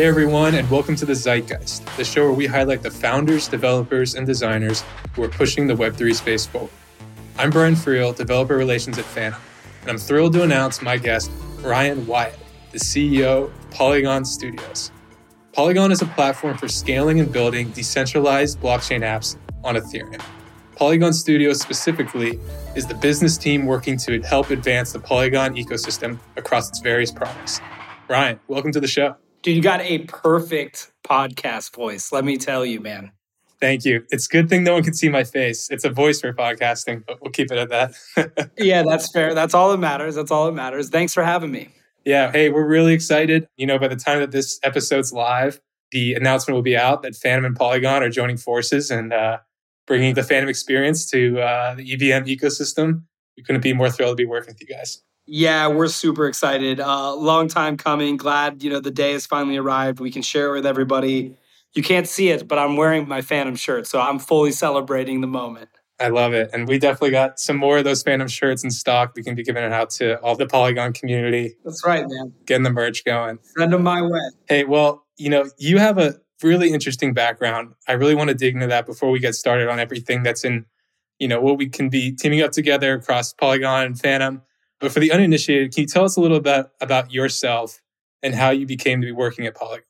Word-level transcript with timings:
Hey 0.00 0.06
everyone, 0.06 0.54
and 0.54 0.70
welcome 0.70 0.96
to 0.96 1.04
the 1.04 1.12
Zeitgeist, 1.12 1.84
the 1.98 2.04
show 2.06 2.24
where 2.24 2.32
we 2.32 2.46
highlight 2.46 2.82
the 2.82 2.90
founders, 2.90 3.48
developers, 3.48 4.14
and 4.14 4.26
designers 4.26 4.82
who 5.12 5.22
are 5.22 5.28
pushing 5.28 5.66
the 5.66 5.74
Web3 5.74 6.14
space 6.14 6.46
forward. 6.46 6.70
I'm 7.36 7.50
Brian 7.50 7.74
Friel, 7.74 8.16
Developer 8.16 8.56
Relations 8.56 8.96
at 8.96 9.04
Phantom, 9.04 9.38
and 9.82 9.90
I'm 9.90 9.98
thrilled 9.98 10.32
to 10.32 10.42
announce 10.42 10.80
my 10.80 10.96
guest, 10.96 11.30
Ryan 11.60 12.06
Wyatt, 12.06 12.38
the 12.72 12.78
CEO 12.78 13.48
of 13.48 13.70
Polygon 13.72 14.24
Studios. 14.24 14.90
Polygon 15.52 15.92
is 15.92 16.00
a 16.00 16.06
platform 16.06 16.56
for 16.56 16.66
scaling 16.66 17.20
and 17.20 17.30
building 17.30 17.70
decentralized 17.72 18.58
blockchain 18.58 19.00
apps 19.00 19.36
on 19.64 19.74
Ethereum. 19.74 20.22
Polygon 20.76 21.12
Studios 21.12 21.60
specifically 21.60 22.40
is 22.74 22.86
the 22.86 22.94
business 22.94 23.36
team 23.36 23.66
working 23.66 23.98
to 23.98 24.22
help 24.22 24.48
advance 24.48 24.92
the 24.92 24.98
Polygon 24.98 25.56
ecosystem 25.56 26.16
across 26.38 26.70
its 26.70 26.78
various 26.80 27.12
products. 27.12 27.60
Ryan, 28.08 28.40
welcome 28.48 28.72
to 28.72 28.80
the 28.80 28.88
show. 28.88 29.16
Dude, 29.42 29.56
you 29.56 29.62
got 29.62 29.80
a 29.80 30.00
perfect 30.00 30.92
podcast 31.02 31.74
voice. 31.74 32.12
Let 32.12 32.24
me 32.26 32.36
tell 32.36 32.64
you, 32.64 32.80
man. 32.80 33.10
Thank 33.58 33.84
you. 33.84 34.04
It's 34.10 34.26
a 34.26 34.28
good 34.28 34.48
thing 34.48 34.64
no 34.64 34.74
one 34.74 34.82
can 34.82 34.94
see 34.94 35.08
my 35.08 35.24
face. 35.24 35.68
It's 35.70 35.84
a 35.84 35.90
voice 35.90 36.20
for 36.20 36.32
podcasting, 36.32 37.04
but 37.06 37.22
we'll 37.22 37.30
keep 37.30 37.50
it 37.50 37.58
at 37.58 37.70
that. 37.70 38.50
yeah, 38.58 38.82
that's 38.82 39.10
fair. 39.12 39.34
That's 39.34 39.54
all 39.54 39.70
that 39.70 39.78
matters. 39.78 40.14
That's 40.14 40.30
all 40.30 40.46
that 40.46 40.52
matters. 40.52 40.90
Thanks 40.90 41.14
for 41.14 41.22
having 41.22 41.50
me. 41.50 41.68
Yeah. 42.04 42.32
Hey, 42.32 42.50
we're 42.50 42.66
really 42.66 42.92
excited. 42.92 43.48
You 43.56 43.66
know, 43.66 43.78
by 43.78 43.88
the 43.88 43.96
time 43.96 44.20
that 44.20 44.30
this 44.30 44.58
episode's 44.62 45.12
live, 45.12 45.60
the 45.90 46.14
announcement 46.14 46.54
will 46.54 46.62
be 46.62 46.76
out 46.76 47.02
that 47.02 47.14
Phantom 47.14 47.44
and 47.44 47.56
Polygon 47.56 48.02
are 48.02 48.10
joining 48.10 48.36
forces 48.36 48.90
and 48.90 49.12
uh, 49.12 49.38
bringing 49.86 50.14
the 50.14 50.22
Phantom 50.22 50.48
experience 50.48 51.10
to 51.10 51.40
uh, 51.40 51.74
the 51.74 51.92
EVM 51.92 52.26
ecosystem. 52.26 53.04
We 53.36 53.42
couldn't 53.42 53.62
be 53.62 53.72
more 53.72 53.90
thrilled 53.90 54.16
to 54.16 54.22
be 54.22 54.26
working 54.26 54.54
with 54.54 54.60
you 54.60 54.66
guys. 54.66 55.02
Yeah, 55.32 55.68
we're 55.68 55.86
super 55.86 56.26
excited. 56.26 56.80
Uh, 56.80 57.14
long 57.14 57.46
time 57.46 57.76
coming. 57.76 58.16
Glad 58.16 58.64
you 58.64 58.70
know 58.70 58.80
the 58.80 58.90
day 58.90 59.12
has 59.12 59.26
finally 59.26 59.56
arrived. 59.56 60.00
We 60.00 60.10
can 60.10 60.22
share 60.22 60.48
it 60.48 60.52
with 60.54 60.66
everybody. 60.66 61.36
You 61.72 61.84
can't 61.84 62.08
see 62.08 62.30
it, 62.30 62.48
but 62.48 62.58
I'm 62.58 62.76
wearing 62.76 63.06
my 63.06 63.22
Phantom 63.22 63.54
shirt, 63.54 63.86
so 63.86 64.00
I'm 64.00 64.18
fully 64.18 64.50
celebrating 64.50 65.20
the 65.20 65.28
moment. 65.28 65.68
I 66.00 66.08
love 66.08 66.32
it, 66.32 66.50
and 66.52 66.66
we 66.66 66.80
definitely 66.80 67.12
got 67.12 67.38
some 67.38 67.56
more 67.56 67.78
of 67.78 67.84
those 67.84 68.02
Phantom 68.02 68.26
shirts 68.26 68.64
in 68.64 68.72
stock. 68.72 69.12
We 69.14 69.22
can 69.22 69.36
be 69.36 69.44
giving 69.44 69.62
it 69.62 69.72
out 69.72 69.90
to 69.90 70.20
all 70.20 70.34
the 70.34 70.46
Polygon 70.46 70.92
community. 70.92 71.54
That's 71.64 71.86
right, 71.86 72.04
man. 72.08 72.32
Getting 72.44 72.64
the 72.64 72.70
merch 72.70 73.04
going. 73.04 73.38
Send 73.56 73.72
them 73.72 73.84
my 73.84 74.02
way. 74.02 74.30
Hey, 74.48 74.64
well, 74.64 75.06
you 75.16 75.30
know, 75.30 75.48
you 75.58 75.78
have 75.78 75.96
a 75.96 76.16
really 76.42 76.72
interesting 76.72 77.14
background. 77.14 77.74
I 77.86 77.92
really 77.92 78.16
want 78.16 78.30
to 78.30 78.34
dig 78.34 78.54
into 78.54 78.66
that 78.66 78.84
before 78.84 79.12
we 79.12 79.20
get 79.20 79.36
started 79.36 79.68
on 79.68 79.78
everything 79.78 80.24
that's 80.24 80.42
in, 80.42 80.66
you 81.20 81.28
know, 81.28 81.40
what 81.40 81.56
we 81.56 81.68
can 81.68 81.88
be 81.88 82.10
teaming 82.10 82.42
up 82.42 82.50
together 82.50 82.94
across 82.94 83.32
Polygon 83.32 83.84
and 83.86 83.96
Phantom. 84.00 84.42
But 84.80 84.92
for 84.92 85.00
the 85.00 85.12
uninitiated, 85.12 85.74
can 85.74 85.82
you 85.82 85.86
tell 85.86 86.04
us 86.04 86.16
a 86.16 86.20
little 86.20 86.40
bit 86.40 86.66
about 86.80 87.12
yourself 87.12 87.80
and 88.22 88.34
how 88.34 88.50
you 88.50 88.66
became 88.66 89.00
to 89.02 89.06
be 89.06 89.12
working 89.12 89.46
at 89.46 89.54
Polygon? 89.54 89.84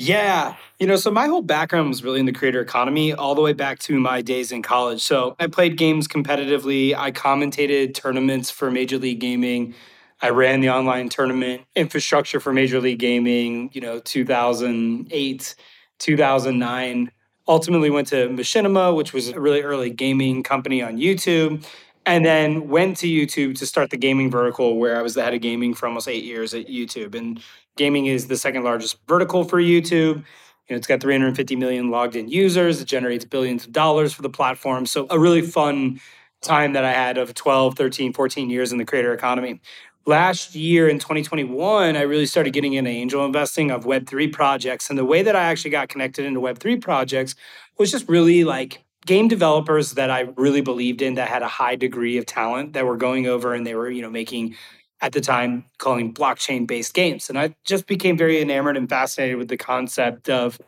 Yeah. 0.00 0.54
You 0.78 0.86
know, 0.86 0.94
so 0.94 1.10
my 1.10 1.26
whole 1.26 1.42
background 1.42 1.88
was 1.88 2.04
really 2.04 2.20
in 2.20 2.26
the 2.26 2.32
creator 2.32 2.60
economy 2.60 3.12
all 3.12 3.34
the 3.34 3.40
way 3.40 3.52
back 3.52 3.80
to 3.80 3.98
my 3.98 4.22
days 4.22 4.52
in 4.52 4.62
college. 4.62 5.02
So 5.02 5.34
I 5.40 5.48
played 5.48 5.76
games 5.76 6.06
competitively, 6.06 6.94
I 6.94 7.10
commentated 7.10 7.96
tournaments 7.96 8.48
for 8.48 8.70
Major 8.70 8.96
League 8.96 9.18
Gaming. 9.18 9.74
I 10.22 10.30
ran 10.30 10.60
the 10.60 10.70
online 10.70 11.08
tournament 11.08 11.62
infrastructure 11.74 12.38
for 12.38 12.52
Major 12.52 12.80
League 12.80 12.98
Gaming, 13.00 13.70
you 13.72 13.80
know, 13.80 13.98
2008, 13.98 15.54
2009. 15.98 17.12
Ultimately 17.48 17.90
went 17.90 18.08
to 18.08 18.28
Machinima, 18.28 18.94
which 18.94 19.12
was 19.12 19.28
a 19.28 19.40
really 19.40 19.62
early 19.62 19.90
gaming 19.90 20.42
company 20.42 20.82
on 20.82 20.98
YouTube 20.98 21.64
and 22.08 22.24
then 22.24 22.68
went 22.68 22.96
to 22.98 23.06
YouTube 23.06 23.56
to 23.58 23.66
start 23.66 23.90
the 23.90 23.98
gaming 23.98 24.30
vertical 24.30 24.78
where 24.78 24.96
I 24.96 25.02
was 25.02 25.14
the 25.14 25.22
head 25.22 25.34
of 25.34 25.42
gaming 25.42 25.74
for 25.74 25.86
almost 25.86 26.08
eight 26.08 26.24
years 26.24 26.54
at 26.54 26.66
YouTube. 26.66 27.14
And 27.14 27.40
gaming 27.76 28.06
is 28.06 28.28
the 28.28 28.36
second 28.36 28.64
largest 28.64 28.96
vertical 29.06 29.44
for 29.44 29.58
YouTube. 29.58 30.16
You 30.16 30.74
know, 30.74 30.76
it's 30.76 30.86
got 30.86 31.00
350 31.00 31.54
million 31.56 31.90
logged 31.90 32.16
in 32.16 32.28
users. 32.28 32.80
It 32.80 32.86
generates 32.86 33.26
billions 33.26 33.66
of 33.66 33.72
dollars 33.72 34.14
for 34.14 34.22
the 34.22 34.30
platform. 34.30 34.86
So 34.86 35.06
a 35.10 35.18
really 35.18 35.42
fun 35.42 36.00
time 36.40 36.72
that 36.72 36.84
I 36.84 36.92
had 36.92 37.18
of 37.18 37.34
12, 37.34 37.76
13, 37.76 38.14
14 38.14 38.48
years 38.48 38.72
in 38.72 38.78
the 38.78 38.86
creator 38.86 39.12
economy. 39.12 39.60
Last 40.06 40.54
year 40.54 40.88
in 40.88 40.98
2021, 40.98 41.94
I 41.94 42.00
really 42.00 42.24
started 42.24 42.54
getting 42.54 42.72
into 42.72 42.90
angel 42.90 43.22
investing 43.26 43.70
of 43.70 43.84
Web3 43.84 44.32
projects. 44.32 44.88
And 44.88 44.98
the 44.98 45.04
way 45.04 45.22
that 45.22 45.36
I 45.36 45.44
actually 45.44 45.72
got 45.72 45.90
connected 45.90 46.24
into 46.24 46.40
Web3 46.40 46.80
projects 46.80 47.34
was 47.76 47.90
just 47.90 48.08
really 48.08 48.44
like 48.44 48.82
game 49.08 49.26
developers 49.26 49.92
that 49.92 50.10
I 50.10 50.28
really 50.36 50.60
believed 50.60 51.00
in 51.00 51.14
that 51.14 51.28
had 51.28 51.40
a 51.40 51.48
high 51.48 51.76
degree 51.76 52.18
of 52.18 52.26
talent 52.26 52.74
that 52.74 52.84
were 52.84 52.98
going 52.98 53.26
over 53.26 53.54
and 53.54 53.66
they 53.66 53.74
were, 53.74 53.90
you 53.90 54.02
know, 54.02 54.10
making 54.10 54.54
at 55.00 55.12
the 55.12 55.20
time 55.22 55.64
calling 55.78 56.12
blockchain 56.12 56.66
based 56.66 56.92
games. 56.92 57.30
And 57.30 57.38
I 57.38 57.56
just 57.64 57.86
became 57.86 58.18
very 58.18 58.38
enamored 58.42 58.76
and 58.76 58.86
fascinated 58.86 59.38
with 59.38 59.48
the 59.48 59.56
concept 59.56 60.28
of 60.28 60.60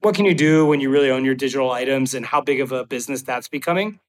what 0.00 0.16
can 0.16 0.24
you 0.24 0.34
do 0.34 0.66
when 0.66 0.80
you 0.80 0.90
really 0.90 1.08
own 1.08 1.24
your 1.24 1.36
digital 1.36 1.70
items 1.70 2.14
and 2.14 2.26
how 2.26 2.40
big 2.40 2.60
of 2.60 2.72
a 2.72 2.84
business 2.84 3.22
that's 3.22 3.46
becoming. 3.46 4.00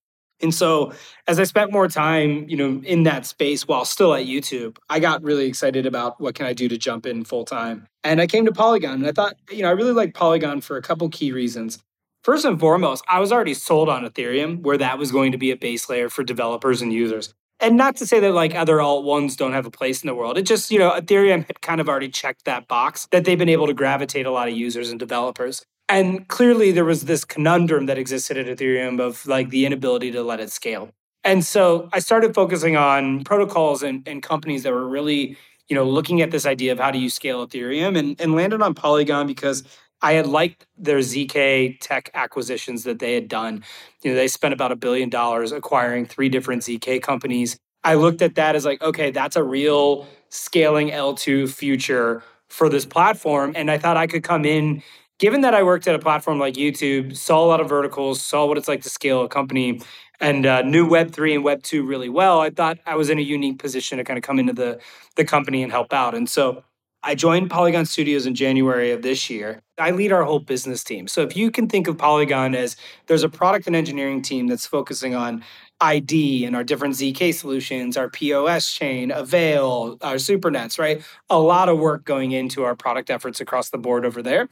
And 0.41 0.53
so 0.53 0.91
as 1.28 1.40
I 1.40 1.44
spent 1.44 1.72
more 1.72 1.88
time, 1.88 2.50
you 2.50 2.57
know, 2.57 2.81
in 2.84 3.03
that 3.03 3.28
space 3.28 3.68
while 3.68 3.85
still 3.85 4.16
at 4.16 4.25
YouTube, 4.25 4.78
I 4.90 5.00
got 5.00 5.22
really 5.22 5.45
excited 5.45 5.85
about 5.85 6.19
what 6.19 6.34
can 6.34 6.47
I 6.47 6.53
do 6.53 6.68
to 6.69 6.78
jump 6.78 7.06
in 7.06 7.24
full 7.24 7.45
time. 7.45 7.88
And 8.03 8.19
I 8.19 8.25
came 8.25 8.45
to 8.45 8.51
Polygon 8.51 8.95
and 8.95 9.07
I 9.07 9.12
thought, 9.12 9.35
you 9.51 9.62
know, 9.62 9.69
I 9.69 9.74
really 9.74 9.94
like 9.94 10.16
Polygon 10.16 10.59
for 10.59 10.75
a 10.75 10.81
couple 10.81 11.07
key 11.09 11.31
reasons. 11.31 11.78
First 12.25 12.44
and 12.44 12.59
foremost, 12.59 13.03
I 13.08 13.19
was 13.19 13.31
already 13.31 13.53
sold 13.53 13.88
on 13.88 14.03
Ethereum, 14.03 14.63
where 14.63 14.80
that 14.80 14.97
was 14.97 15.12
going 15.12 15.31
to 15.34 15.38
be 15.38 15.52
a 15.52 15.56
base 15.56 15.88
layer 15.90 16.09
for 16.09 16.24
developers 16.24 16.81
and 16.81 16.91
users. 16.91 17.36
And 17.59 17.78
not 17.78 17.97
to 17.97 18.08
say 18.08 18.19
that 18.19 18.31
like 18.31 18.56
other 18.56 18.81
alt 18.81 19.03
ones 19.06 19.36
don't 19.36 19.53
have 19.53 19.68
a 19.68 19.69
place 19.69 20.02
in 20.02 20.08
the 20.08 20.16
world. 20.16 20.36
It 20.36 20.41
just, 20.41 20.72
you 20.72 20.80
know, 20.80 20.90
Ethereum 20.90 21.46
had 21.46 21.62
kind 21.62 21.80
of 21.80 21.88
already 21.88 22.09
checked 22.09 22.46
that 22.46 22.68
box 22.68 23.08
that 23.12 23.25
they've 23.25 23.38
been 23.38 23.47
able 23.47 23.68
to 23.68 23.75
gravitate 23.75 24.25
a 24.25 24.31
lot 24.31 24.47
of 24.47 24.56
users 24.56 24.90
and 24.90 25.00
developers. 25.00 25.63
And 25.88 26.28
clearly 26.28 26.72
there 26.72 26.84
was 26.84 27.06
this 27.06 27.24
conundrum 27.24 27.86
that 27.86 28.00
existed 28.00 28.38
at 28.38 28.57
Ethereum 28.57 29.00
of 29.00 29.24
like 29.28 29.52
the 29.52 29.68
inability 29.68 30.09
to 30.13 30.24
let 30.24 30.40
it 30.40 30.52
scale. 30.52 30.90
And 31.24 31.46
so 31.46 31.90
I 31.94 32.00
started 32.00 32.34
focusing 32.34 32.75
on 32.75 33.24
protocols 33.24 33.84
and, 33.84 34.02
and 34.07 34.24
companies 34.24 34.63
that 34.63 34.74
were 34.74 34.88
really, 34.88 35.38
you 35.68 35.75
know, 35.75 35.84
looking 35.84 36.24
at 36.24 36.31
this 36.31 36.47
idea 36.47 36.72
of 36.72 36.80
how 36.80 36.90
do 36.90 36.97
you 36.97 37.12
scale 37.12 37.46
Ethereum 37.46 37.96
and, 37.96 38.19
and 38.19 38.34
landed 38.34 38.63
on 38.63 38.74
Polygon 38.74 39.28
because 39.28 39.63
I 40.01 40.13
had 40.13 40.28
liked 40.28 40.66
their 40.78 41.00
ZK 41.00 41.78
tech 41.79 42.11
acquisitions 42.13 42.83
that 42.83 43.00
they 43.00 43.13
had 43.13 43.28
done. 43.28 43.63
You 44.03 44.11
know, 44.11 44.16
they 44.16 44.28
spent 44.28 44.53
about 44.53 44.72
a 44.72 44.75
billion 44.75 45.09
dollars 45.09 45.51
acquiring 45.51 46.06
three 46.06 46.29
different 46.29 46.63
ZK 46.63 47.01
companies. 47.01 47.57
I 47.83 47.95
looked 47.95 48.22
at 48.22 48.35
that 48.35 48.56
as 48.56 48.66
like, 48.66 48.81
okay, 48.81 49.11
that's 49.11 49.35
a 49.35 49.44
real 49.44 50.07
scaling 50.29 50.89
L2 50.89 51.50
future 51.50 52.23
for 52.50 52.69
this 52.69 52.85
platform. 52.85 53.53
And 53.56 53.72
I 53.72 53.78
thought 53.78 53.97
I 53.97 54.07
could 54.07 54.23
come 54.23 54.45
in, 54.45 54.83
given 55.19 55.41
that 55.41 55.53
I 55.53 55.63
worked 55.63 55.88
at 55.88 55.95
a 55.95 56.00
platform 56.00 56.39
like 56.39 56.56
YouTube, 56.56 57.16
saw 57.16 57.44
a 57.44 57.47
lot 57.47 57.62
of 57.62 57.69
verticals, 57.69 58.22
saw 58.22 58.45
what 58.45 58.57
it's 58.57 58.67
like 58.67 58.81
to 58.83 58.89
scale 58.89 59.23
a 59.23 59.29
company, 59.29 59.81
and 60.19 60.45
uh, 60.45 60.62
knew 60.62 60.88
Web3 60.88 61.35
and 61.35 61.44
Web2 61.44 61.88
really 61.88 62.09
well. 62.09 62.39
I 62.39 62.50
thought 62.50 62.79
I 62.85 62.95
was 62.95 63.09
in 63.09 63.19
a 63.19 63.23
unique 63.23 63.59
position 63.59 63.97
to 63.97 64.03
kind 64.03 64.17
of 64.17 64.23
come 64.23 64.39
into 64.39 64.53
the, 64.53 64.79
the 65.16 65.25
company 65.25 65.62
and 65.62 65.72
help 65.72 65.94
out. 65.94 66.16
And 66.16 66.29
so 66.29 66.63
I 67.07 67.13
joined 67.13 67.51
Polygon 67.51 67.85
Studios 67.85 68.25
in 68.25 68.33
January 68.33 68.89
of 68.89 69.03
this 69.03 69.29
year. 69.29 69.61
I 69.77 69.91
lead 69.91 70.11
our 70.11 70.23
whole 70.23 70.39
business 70.39 70.83
team. 70.83 71.07
So 71.07 71.21
if 71.21 71.38
you 71.38 71.51
can 71.51 71.67
think 71.67 71.88
of 71.88 71.99
Polygon 71.99 72.55
as 72.55 72.75
there's 73.05 73.21
a 73.21 73.29
product 73.29 73.67
and 73.67 73.75
engineering 73.75 74.23
team 74.23 74.47
that's 74.47 74.66
focusing 74.66 75.13
on 75.13 75.44
ID 75.79 76.45
and 76.45 76.55
our 76.55 76.63
different 76.63 76.95
ZK 76.95 77.31
solutions, 77.35 77.95
our 77.95 78.09
POS 78.09 78.73
chain, 78.73 79.11
Avail, 79.11 79.99
our 80.01 80.15
SuperNets, 80.15 80.79
right? 80.79 81.03
A 81.29 81.38
lot 81.38 81.69
of 81.69 81.77
work 81.77 82.05
going 82.05 82.31
into 82.31 82.63
our 82.63 82.75
product 82.75 83.11
efforts 83.11 83.39
across 83.39 83.69
the 83.69 83.77
board 83.77 84.03
over 84.03 84.23
there 84.23 84.49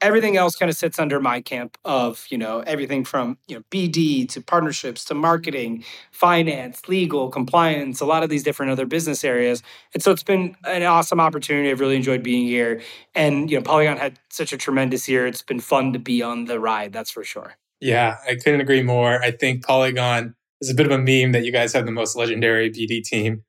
everything 0.00 0.36
else 0.36 0.56
kind 0.56 0.70
of 0.70 0.76
sits 0.76 0.98
under 0.98 1.20
my 1.20 1.40
camp 1.40 1.76
of 1.84 2.26
you 2.30 2.38
know 2.38 2.60
everything 2.60 3.04
from 3.04 3.38
you 3.46 3.56
know 3.56 3.62
bd 3.70 4.28
to 4.28 4.40
partnerships 4.40 5.04
to 5.04 5.14
marketing 5.14 5.84
finance 6.12 6.88
legal 6.88 7.28
compliance 7.28 8.00
a 8.00 8.04
lot 8.04 8.22
of 8.22 8.30
these 8.30 8.42
different 8.42 8.70
other 8.72 8.86
business 8.86 9.24
areas. 9.24 9.62
And 9.94 10.02
so 10.02 10.10
it's 10.10 10.22
been 10.22 10.56
an 10.64 10.82
awesome 10.82 11.20
opportunity. 11.20 11.70
I've 11.70 11.80
really 11.80 11.96
enjoyed 11.96 12.22
being 12.22 12.46
here. 12.46 12.80
And 13.14 13.50
you 13.50 13.58
know 13.58 13.62
polygon 13.62 13.96
had 13.96 14.18
such 14.30 14.52
a 14.52 14.56
tremendous 14.58 15.08
year. 15.08 15.26
It's 15.26 15.42
been 15.42 15.60
fun 15.60 15.92
to 15.92 15.98
be 15.98 16.22
on 16.22 16.44
the 16.46 16.60
ride 16.60 16.92
that's 16.92 17.10
for 17.10 17.24
sure. 17.24 17.54
Yeah 17.80 18.16
i 18.28 18.34
couldn't 18.34 18.60
agree 18.60 18.82
more. 18.82 19.22
I 19.22 19.30
think 19.30 19.64
polygon 19.64 20.34
is 20.60 20.70
a 20.70 20.74
bit 20.74 20.86
of 20.86 20.92
a 20.92 20.98
meme 20.98 21.32
that 21.32 21.44
you 21.44 21.52
guys 21.52 21.72
have 21.72 21.86
the 21.86 21.92
most 21.92 22.16
legendary 22.16 22.70
bd 22.70 23.04
team 23.04 23.44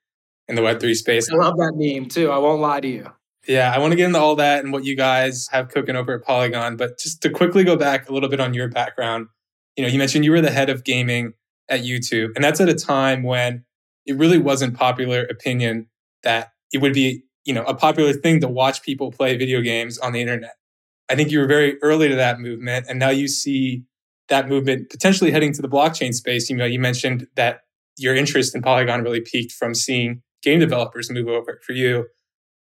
in 0.48 0.56
the 0.56 0.62
web3 0.62 0.96
space. 0.96 1.32
I 1.32 1.36
love 1.36 1.58
that 1.58 1.74
meme 1.76 2.08
too. 2.08 2.32
I 2.32 2.38
won't 2.40 2.62
lie 2.62 2.80
to 2.82 2.88
you 2.88 3.12
yeah, 3.50 3.72
I 3.74 3.80
want 3.80 3.92
to 3.92 3.96
get 3.98 4.06
into 4.06 4.20
all 4.20 4.36
that 4.36 4.64
and 4.64 4.72
what 4.72 4.86
you 4.86 4.96
guys 4.96 5.48
have 5.52 5.70
cooking 5.70 5.96
over 5.96 6.14
at 6.14 6.24
Polygon. 6.24 6.78
But 6.78 7.00
just 7.00 7.22
to 7.24 7.32
quickly 7.32 7.64
go 7.64 7.76
back 7.76 8.08
a 8.08 8.14
little 8.14 8.30
bit 8.30 8.40
on 8.40 8.54
your 8.54 8.68
background, 8.68 9.28
you 9.76 9.84
know, 9.84 9.90
you 9.90 9.98
mentioned 9.98 10.24
you 10.24 10.32
were 10.32 10.40
the 10.40 10.52
head 10.52 10.70
of 10.70 10.84
gaming 10.84 11.34
at 11.68 11.82
YouTube, 11.82 12.30
and 12.36 12.44
that's 12.44 12.62
at 12.62 12.70
a 12.70 12.76
time 12.76 13.24
when 13.24 13.66
it 14.06 14.16
really 14.18 14.38
wasn't 14.38 14.78
popular 14.78 15.24
opinion 15.24 15.88
that 16.22 16.52
it 16.72 16.78
would 16.80 16.94
be, 16.94 17.24
you 17.44 17.54
know, 17.54 17.64
a 17.64 17.74
popular 17.74 18.14
thing 18.14 18.40
to 18.42 18.48
watch 18.48 18.84
people 18.84 19.12
play 19.12 19.36
video 19.36 19.62
games 19.62 19.98
on 19.98 20.14
the 20.14 20.22
internet. 20.22 20.54
I 21.10 21.16
think 21.16 21.32
you 21.32 21.40
were 21.40 21.48
very 21.48 21.82
early 21.82 22.08
to 22.08 22.16
that 22.16 22.40
movement, 22.40 22.86
and 22.88 23.00
now 23.00 23.10
you 23.10 23.28
see 23.28 23.84
that 24.28 24.48
movement 24.48 24.92
potentially 24.92 25.32
heading 25.32 25.54
to 25.54 25.62
the 25.64 25.68
blockchain 25.70 26.14
space. 26.14 26.52
You 26.52 26.56
know, 26.56 26.66
you 26.66 26.80
mentioned 26.80 27.26
that 27.36 27.62
your 27.98 28.16
interest 28.16 28.56
in 28.56 28.62
Polygon 28.62 29.02
really 29.02 29.22
peaked 29.22 29.54
from 29.54 29.74
seeing 29.74 30.22
game 30.44 30.60
developers 30.60 31.10
move 31.10 31.28
over 31.28 31.60
for 31.66 31.74
you. 31.74 32.06